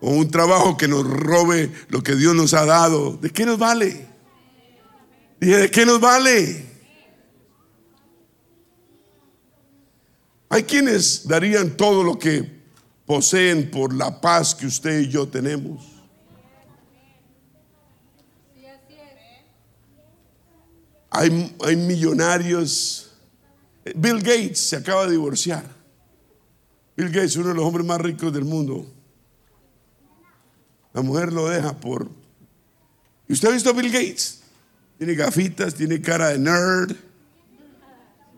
[0.00, 3.18] o un trabajo que nos robe lo que Dios nos ha dado?
[3.18, 4.06] ¿De qué nos vale?
[5.38, 6.64] Dije, ¿de qué nos vale?
[10.48, 12.62] Hay quienes darían todo lo que
[13.04, 15.93] poseen por la paz que usted y yo tenemos.
[21.14, 23.12] Hay, hay millonarios.
[23.94, 25.64] Bill Gates se acaba de divorciar.
[26.96, 28.86] Bill Gates, uno de los hombres más ricos del mundo.
[30.92, 32.08] La mujer lo deja por...
[33.28, 34.42] ¿Y usted ha visto a Bill Gates?
[34.98, 36.96] Tiene gafitas, tiene cara de nerd.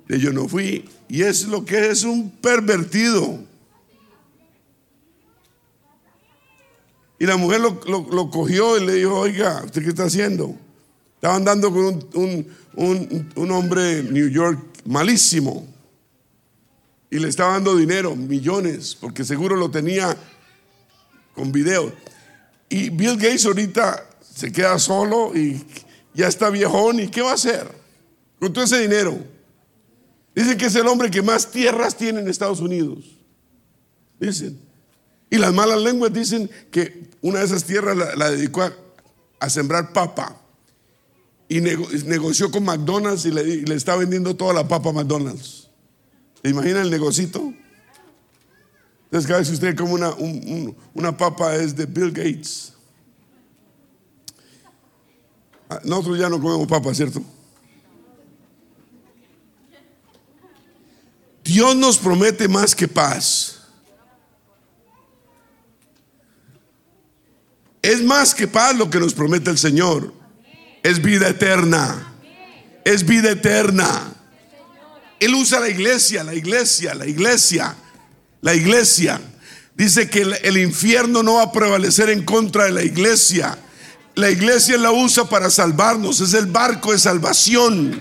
[0.09, 0.89] De yo no fui.
[1.09, 3.41] Y es lo que es un pervertido.
[7.19, 10.55] Y la mujer lo, cogió y le dijo, oiga, ¿usted qué está haciendo?
[11.15, 12.47] Estaba andando con un,
[12.77, 15.67] hombre de New York malísimo.
[17.11, 20.17] Y le estaba dando dinero, millones, porque seguro lo tenía
[21.35, 21.93] con video.
[22.69, 25.65] Y Bill Gates ahorita se queda solo y
[26.15, 27.01] ya está viejón.
[27.01, 27.71] ¿Y qué va a hacer
[28.41, 29.19] con todo ese dinero?
[30.35, 33.05] Dicen que es el hombre que más tierras tiene en Estados Unidos.
[34.21, 34.61] Dicen.
[35.31, 38.63] Y las malas lenguas dicen que una de esas tierras la, dedicó
[39.41, 40.41] a, sembrar papa.
[41.49, 45.69] Y negoció con McDonald's y le, está vendiendo toda la papa a McDonald's.
[46.43, 47.53] ¿Se imagina el negocito?
[49.05, 50.13] Entonces cada vez que usted come una,
[50.95, 52.73] una papa es de Bill Gates.
[55.69, 57.23] Ah, nosotros ya no comemos papa, ¿cierto?
[61.43, 63.61] Dios nos promete más que paz.
[67.83, 70.13] Es más que paz lo que nos promete el Señor.
[70.87, 72.15] Es vida eterna.
[72.85, 74.15] Es vida eterna.
[75.19, 77.75] Él usa la iglesia, la iglesia, la iglesia,
[78.41, 79.21] la iglesia.
[79.75, 83.59] Dice que el, infierno no va a prevalecer en contra de la iglesia.
[84.15, 86.21] La iglesia la usa para salvarnos.
[86.21, 88.01] Es el barco de salvación.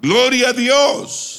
[0.00, 1.31] Gloria a Dios.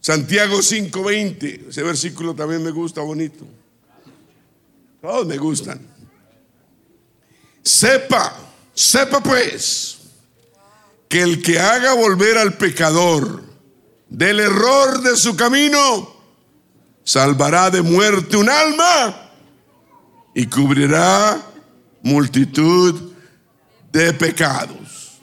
[0.00, 1.68] Santiago 5:20.
[1.68, 3.44] Ese versículo también me gusta, bonito.
[5.00, 5.80] Todos me gustan.
[7.62, 8.36] Sepa,
[8.74, 9.98] sepa pues,
[11.08, 13.42] que el que haga volver al pecador
[14.08, 16.16] del error de su camino,
[17.04, 19.30] salvará de muerte un alma
[20.34, 21.42] y cubrirá
[22.02, 23.12] multitud
[23.92, 25.20] de pecados.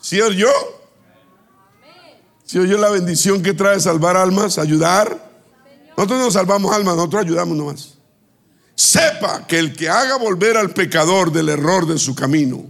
[0.00, 0.77] ¿Sí yo?
[2.48, 5.30] ¿Sí oyó la bendición que trae salvar almas, ayudar?
[5.96, 7.98] Nosotros no salvamos almas, nosotros ayudamos nomás
[8.78, 12.64] sepa que el que haga volver al pecador del error de su camino,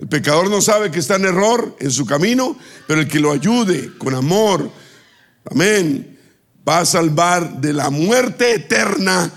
[0.00, 2.58] el pecador no sabe que está en error en su camino,
[2.88, 4.68] pero el que lo ayude con amor,
[5.48, 6.18] amén,
[6.68, 9.30] va a salvar de la muerte eterna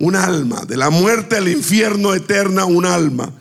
[0.00, 3.32] un alma, de la muerte al infierno eterna un alma,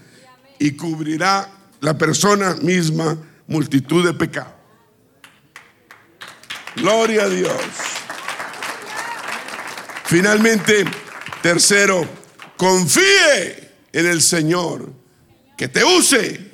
[0.59, 1.51] y cubrirá
[1.81, 3.17] la persona misma
[3.47, 4.60] multitud de pecados.
[6.75, 7.61] Gloria a Dios.
[10.05, 10.85] Finalmente,
[11.41, 12.07] Tercero,
[12.57, 14.93] confíe en el Señor,
[15.57, 16.51] que te use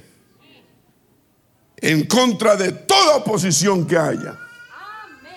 [1.78, 4.40] en contra de toda oposición que haya.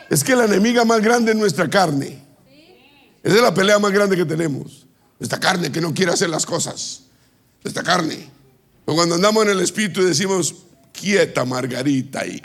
[0.09, 2.23] Es que la enemiga más grande es nuestra carne.
[3.23, 4.87] Esa es la pelea más grande que tenemos.
[5.19, 7.03] Esta carne que no quiere hacer las cosas.
[7.63, 8.31] Esta carne.
[8.85, 10.55] Pero cuando andamos en el Espíritu decimos,
[10.93, 12.41] quieta Margarita y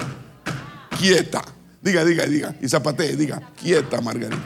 [0.99, 1.43] quieta.
[1.85, 2.55] Diga, diga, diga.
[2.63, 4.43] Y zapatee, diga, quieta Margarita.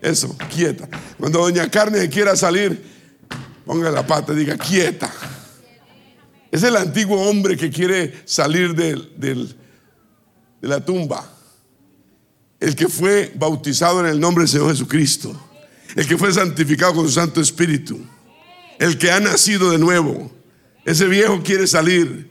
[0.00, 0.88] Eso, quieta.
[1.18, 2.80] Cuando doña Carne quiera salir,
[3.66, 5.12] ponga la pata diga, quieta.
[6.52, 9.48] Es el antiguo hombre que quiere salir de
[10.60, 11.28] la tumba.
[12.60, 15.36] El que fue bautizado en el nombre del Señor Jesucristo.
[15.96, 18.00] El que fue santificado con su Santo Espíritu.
[18.78, 20.30] El que ha nacido de nuevo.
[20.84, 22.30] Ese viejo quiere salir.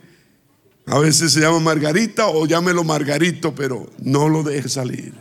[0.90, 5.12] A veces se llama Margarita o llámelo Margarito, pero no lo deje salir.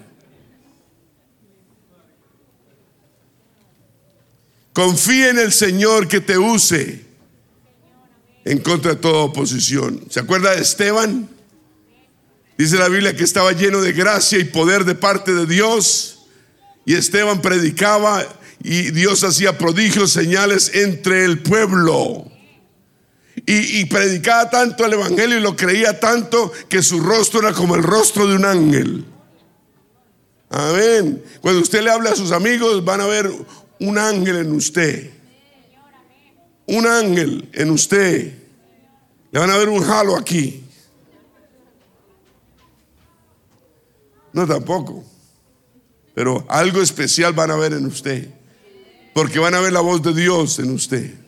[4.72, 7.06] Confía en el Señor que te use
[8.46, 10.06] en contra de toda oposición.
[10.10, 11.28] ¿Se acuerda de Esteban?
[12.58, 16.20] Dice la Biblia que estaba lleno de gracia y poder de parte de Dios.
[16.86, 18.26] Y Esteban predicaba
[18.64, 22.37] y Dios hacía prodigios, señales entre el pueblo.
[23.46, 27.84] Y, predicaba tanto el Evangelio y lo creía tanto que su rostro era como el
[27.84, 29.06] rostro de un ángel.
[30.50, 31.24] Amén.
[31.40, 33.32] Cuando usted le habla a sus amigos, van a ver
[33.80, 35.12] un ángel en usted.
[36.66, 38.34] Un ángel en usted.
[39.32, 40.64] Le van a ver un jalo aquí.
[44.34, 45.04] No tampoco.
[46.16, 48.30] Pero algo especial van a ver en usted.
[49.14, 51.27] Porque van a ver la voz de Dios en usted.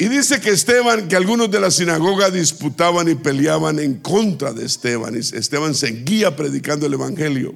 [0.00, 4.64] Y dice que Esteban, que algunos de la sinagoga disputaban y peleaban en contra de
[4.64, 5.14] Esteban.
[5.14, 7.54] Y Esteban seguía predicando el Evangelio.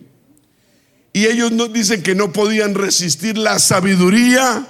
[1.14, 4.66] Y ellos nos dicen que no podían resistir la sabiduría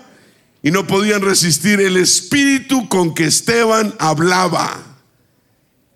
[0.62, 5.01] y no podían resistir el espíritu con que Esteban hablaba.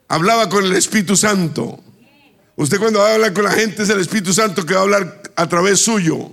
[0.08, 1.78] Hablaba con el Espíritu Santo.
[2.56, 5.48] Usted cuando habla con la gente es el Espíritu Santo que va a hablar a
[5.48, 6.32] través suyo.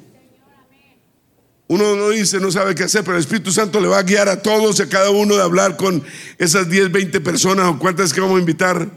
[1.68, 4.30] Uno no dice, no sabe qué hacer, pero el Espíritu Santo le va a guiar
[4.30, 6.04] a todos y a cada uno de hablar con
[6.38, 8.88] esas 10, 20 personas o cuántas que vamos a invitar.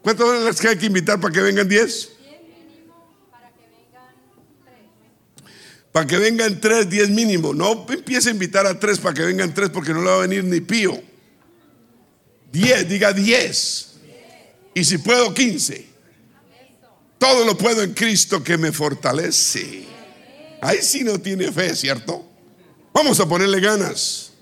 [0.00, 2.12] ¿Cuántas las que hay que invitar para que vengan 10?
[5.92, 7.54] Para que vengan tres, diez mínimo.
[7.54, 10.20] No empiece a invitar a tres para que vengan tres porque no le va a
[10.20, 11.02] venir ni pío.
[12.52, 13.94] Diez, diga diez.
[14.74, 15.86] Y si puedo, quince.
[17.18, 19.95] Todo lo puedo en Cristo que me fortalece.
[20.60, 22.24] Ahí sí no tiene fe, ¿cierto?
[22.92, 24.32] Vamos a ponerle ganas.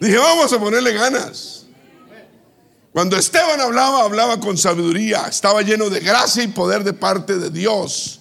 [0.00, 1.66] Dije, vamos a ponerle ganas.
[2.92, 7.50] Cuando Esteban hablaba, hablaba con sabiduría, estaba lleno de gracia y poder de parte de
[7.50, 8.20] Dios.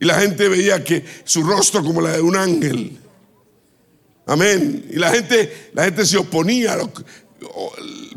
[0.00, 2.98] Y la gente veía que su rostro como la de un ángel.
[4.26, 4.86] Amén.
[4.90, 6.78] Y la gente, la gente se oponía,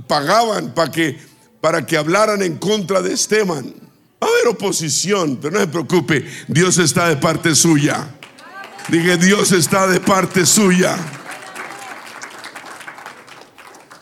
[0.07, 1.17] pagaban para que,
[1.59, 3.73] para que hablaran en contra de Esteban.
[4.21, 8.16] Va a haber oposición, pero no se preocupe, Dios está de parte suya.
[8.87, 10.97] Dije, Dios está de parte suya.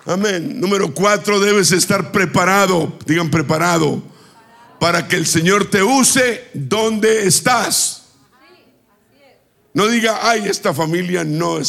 [0.06, 0.60] Amén.
[0.60, 4.04] Número cuatro, debes estar preparado, digan preparado,
[4.80, 8.04] para que el Señor te use donde estás.
[9.74, 11.60] No diga, ay, esta familia no,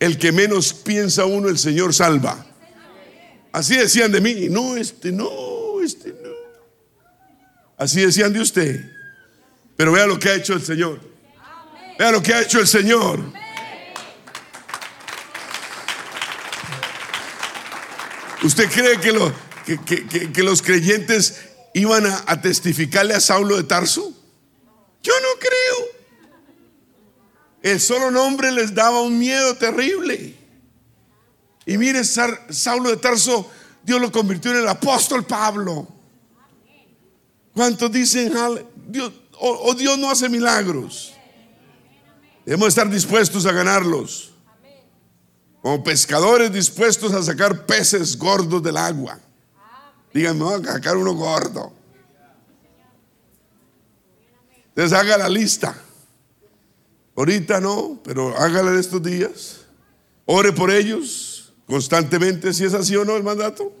[0.00, 2.46] el que menos piensa uno, el Señor salva.
[3.52, 6.30] Así decían de mí, no, este no, este no.
[7.76, 8.90] Así decían de usted.
[9.76, 11.13] Pero vea lo que ha hecho el Señor.
[11.98, 13.20] Vea lo que ha hecho el Señor.
[18.42, 24.12] ¿Usted cree que, los creyentes iban a, testificarle a Saulo de Tarso?
[25.02, 25.94] Yo no creo.
[27.62, 30.34] El solo nombre les daba un miedo terrible.
[31.64, 33.50] Y mire, Saulo de Tarso,
[33.82, 35.88] Dios lo convirtió en el apóstol Pablo.
[37.54, 38.34] ¿Cuántos dicen,
[39.38, 41.13] o Dios no hace milagros?
[42.44, 44.32] Debemos estar dispuestos a ganarlos.
[45.62, 49.18] Como pescadores dispuestos a sacar peces gordos del agua.
[50.12, 51.72] Díganme, a sacar uno gordo.
[54.68, 55.74] Entonces haga la lista.
[57.16, 59.60] Ahorita no, pero hágala en estos días.
[60.26, 63.72] Ore por ellos constantemente, si es así o no el mandato.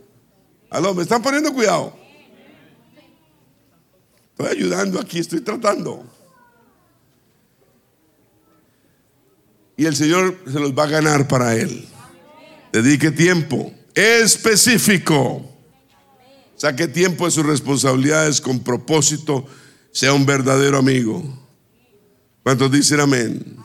[0.70, 1.94] Aló, me están poniendo cuidado.
[4.30, 6.04] Estoy ayudando aquí, estoy tratando.
[9.76, 11.88] Y el Señor se los va a ganar para Él.
[12.72, 15.50] Dedique tiempo específico.
[16.56, 19.46] Saque tiempo de sus responsabilidades con propósito.
[19.92, 21.22] Sea un verdadero amigo.
[22.42, 23.56] ¿Cuántos dicen amén?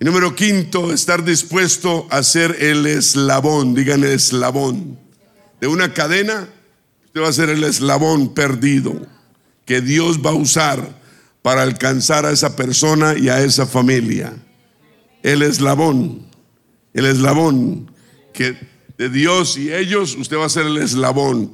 [0.00, 3.74] Y número quinto, estar dispuesto a ser el eslabón.
[3.74, 4.98] Digan eslabón.
[5.60, 6.48] De una cadena,
[7.06, 9.06] usted va a ser el eslabón perdido
[9.64, 11.00] que Dios va a usar
[11.40, 14.34] para alcanzar a esa persona y a esa familia
[15.22, 16.26] el eslabón,
[16.92, 17.90] el eslabón
[18.32, 18.56] que
[18.98, 21.52] de Dios y ellos, usted va a ser el eslabón,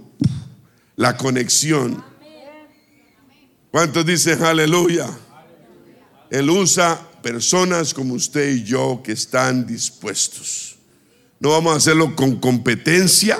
[0.96, 2.04] la conexión.
[3.70, 5.08] ¿Cuántos dicen aleluya?
[6.30, 10.76] Él usa personas como usted y yo que están dispuestos.
[11.40, 13.38] No vamos a hacerlo con competencia,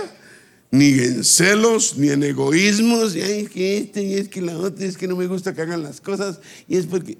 [0.70, 3.16] ni en celos, ni en egoísmos.
[3.16, 5.62] Y es que este, y es que la otra, es que no me gusta que
[5.62, 6.40] hagan las cosas.
[6.68, 7.18] Y es porque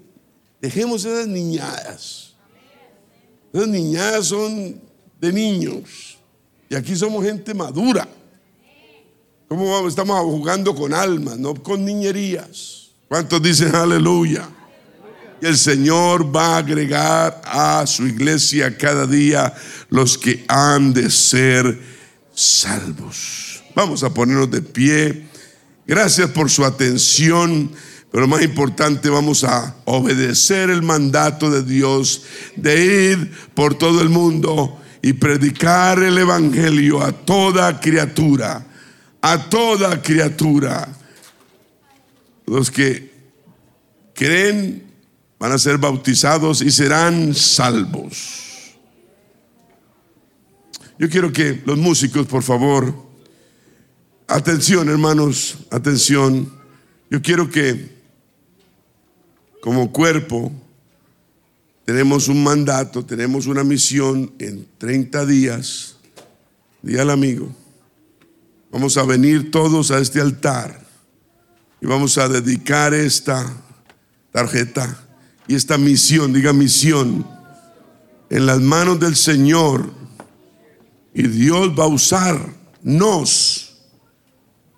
[0.61, 2.28] dejemos esas niñadas.
[3.53, 4.79] Esas niñadas son
[5.19, 6.17] de niños.
[6.69, 8.07] Y aquí somos gente madura.
[9.47, 9.89] ¿Cómo vamos?
[9.89, 12.91] Estamos jugando con almas, no con niñerías.
[13.07, 14.47] ¿Cuántos dicen aleluya?
[15.41, 19.51] Y el Señor va a agregar a su iglesia cada día
[19.89, 21.79] los que han de ser
[22.35, 23.63] salvos.
[23.73, 25.27] Vamos a ponernos de pie.
[25.87, 27.71] Gracias por su atención.
[28.11, 32.23] Pero más importante, vamos a obedecer el mandato de Dios
[32.55, 38.65] de ir por todo el mundo y predicar el Evangelio a toda criatura,
[39.21, 40.87] a toda criatura.
[42.47, 43.13] Los que
[44.15, 44.91] creen
[45.37, 48.75] van a ser bautizados y serán salvos.
[50.97, 52.93] Yo quiero que los músicos, por favor,
[54.27, 56.51] atención hermanos, atención.
[57.09, 57.98] Yo quiero que
[59.61, 60.51] como cuerpo
[61.85, 65.95] tenemos un mandato, tenemos una misión en 30 días.
[66.83, 67.49] Día al amigo,
[68.71, 70.79] vamos a venir todos a este altar
[71.81, 73.51] y vamos a dedicar esta
[74.31, 75.03] tarjeta
[75.47, 77.25] y esta misión, diga misión,
[78.29, 79.91] en las manos del Señor.
[81.11, 83.77] Y Dios va a usarnos.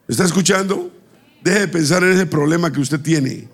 [0.07, 0.89] ¿Está escuchando?
[1.43, 3.49] Deje de pensar en ese problema que usted tiene.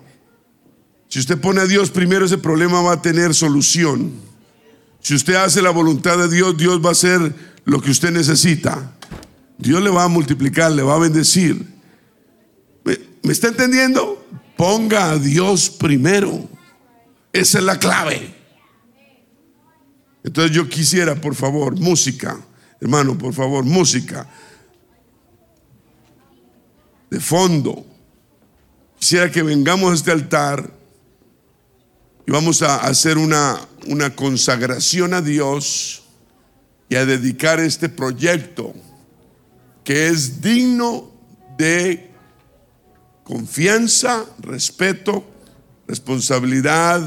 [1.08, 4.12] Si usted pone a Dios primero, ese problema va a tener solución.
[5.00, 8.92] Si usted hace la voluntad de Dios, Dios va a hacer lo que usted necesita.
[9.56, 11.64] Dios le va a multiplicar, le va a bendecir.
[12.84, 14.22] ¿Me, está entendiendo?
[14.56, 16.46] Ponga a Dios primero.
[17.32, 18.34] Esa es la clave.
[20.22, 22.38] Entonces yo quisiera, por favor, música.
[22.80, 24.28] Hermano, por favor, música.
[27.10, 27.86] De fondo.
[28.98, 30.77] Quisiera que vengamos a este altar
[32.28, 36.02] y vamos a hacer una, una consagración a Dios
[36.90, 38.74] y a dedicar este proyecto
[39.82, 41.10] que es digno
[41.56, 42.10] de
[43.24, 45.24] confianza, respeto,
[45.86, 47.00] responsabilidad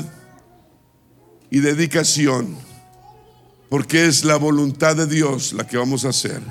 [1.51, 2.57] y dedicación,
[3.69, 6.41] porque es la voluntad de Dios la que vamos a hacer.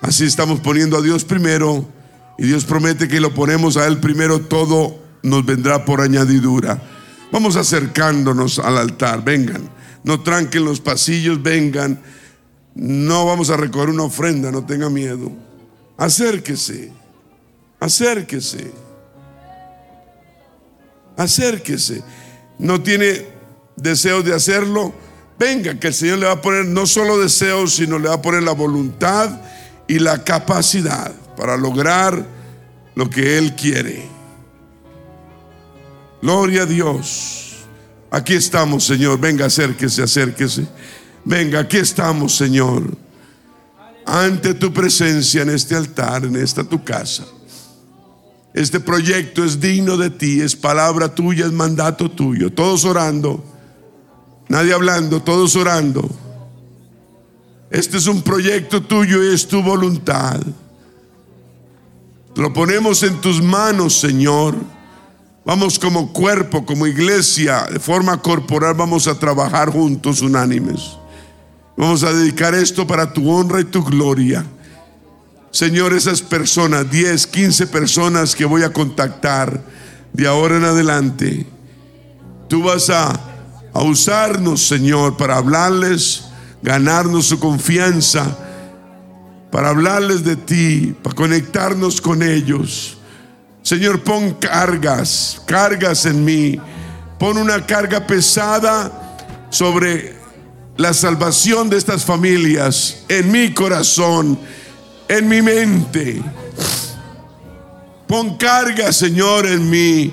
[0.00, 1.86] Así estamos poniendo a Dios primero
[2.38, 6.93] y Dios promete que lo ponemos a Él primero, todo nos vendrá por añadidura.
[7.34, 9.68] Vamos acercándonos al altar, vengan.
[10.04, 12.00] No tranquen los pasillos, vengan.
[12.76, 15.32] No vamos a recoger una ofrenda, no tenga miedo.
[15.96, 16.92] Acérquese,
[17.80, 18.70] acérquese,
[21.16, 22.04] acérquese.
[22.60, 23.26] No tiene
[23.74, 24.94] deseos de hacerlo,
[25.36, 28.22] venga, que el Señor le va a poner no solo deseos, sino le va a
[28.22, 29.40] poner la voluntad
[29.88, 32.28] y la capacidad para lograr
[32.94, 34.13] lo que Él quiere.
[36.24, 37.66] Gloria a Dios.
[38.10, 39.20] Aquí estamos, Señor.
[39.20, 40.66] Venga, acérquese, acérquese.
[41.22, 42.96] Venga, aquí estamos, Señor.
[44.06, 47.26] Ante tu presencia en este altar, en esta tu casa.
[48.54, 52.50] Este proyecto es digno de ti, es palabra tuya, es mandato tuyo.
[52.50, 53.44] Todos orando,
[54.48, 56.08] nadie hablando, todos orando.
[57.68, 60.40] Este es un proyecto tuyo y es tu voluntad.
[62.34, 64.73] Lo ponemos en tus manos, Señor.
[65.46, 70.96] Vamos como cuerpo, como iglesia, de forma corporal, vamos a trabajar juntos, unánimes.
[71.76, 74.42] Vamos a dedicar esto para tu honra y tu gloria.
[75.50, 79.60] Señor, esas personas, 10, 15 personas que voy a contactar
[80.14, 81.46] de ahora en adelante,
[82.48, 83.10] tú vas a,
[83.74, 86.24] a usarnos, Señor, para hablarles,
[86.62, 88.38] ganarnos su confianza,
[89.50, 92.96] para hablarles de ti, para conectarnos con ellos
[93.64, 96.60] Señor, pon cargas, cargas en mí.
[97.18, 99.16] Pon una carga pesada
[99.48, 100.14] sobre
[100.76, 104.38] la salvación de estas familias en mi corazón,
[105.08, 106.22] en mi mente.
[108.06, 110.12] Pon carga, Señor, en mí.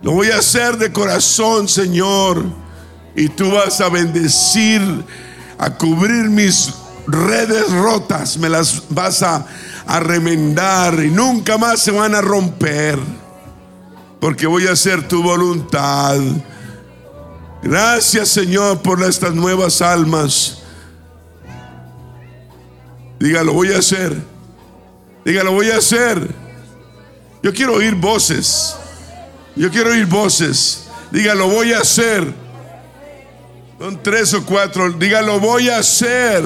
[0.00, 2.42] Lo voy a hacer de corazón, Señor.
[3.14, 4.80] Y tú vas a bendecir,
[5.58, 6.72] a cubrir mis
[7.06, 8.38] redes rotas.
[8.38, 9.46] Me las vas a
[9.86, 12.98] a remendar y nunca más se van a romper.
[14.20, 16.18] Porque voy a hacer tu voluntad.
[17.62, 20.62] Gracias Señor por estas nuevas almas.
[23.18, 24.16] Dígalo, voy a hacer.
[25.24, 26.28] Dígalo, voy a hacer.
[27.42, 28.76] Yo quiero oír voces.
[29.54, 30.88] Yo quiero oír voces.
[31.10, 32.34] Dígalo, voy a hacer.
[33.78, 34.90] Son tres o cuatro.
[34.92, 36.44] Dígalo, voy a hacer.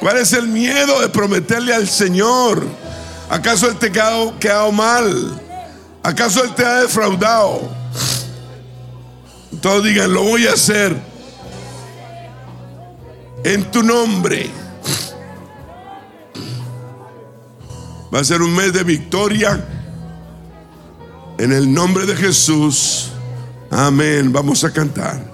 [0.00, 2.64] ¿Cuál es el miedo de prometerle al Señor?
[3.30, 5.40] ¿Acaso Él te ha quedado, mal?
[6.02, 7.70] ¿Acaso Él te ha defraudado?
[9.60, 10.94] Todos digan, lo voy a hacer
[13.44, 14.50] en tu nombre.
[18.14, 19.64] Va a ser un mes de victoria
[21.38, 23.10] en el nombre de Jesús.
[23.70, 24.32] Amén.
[24.32, 25.33] Vamos a cantar.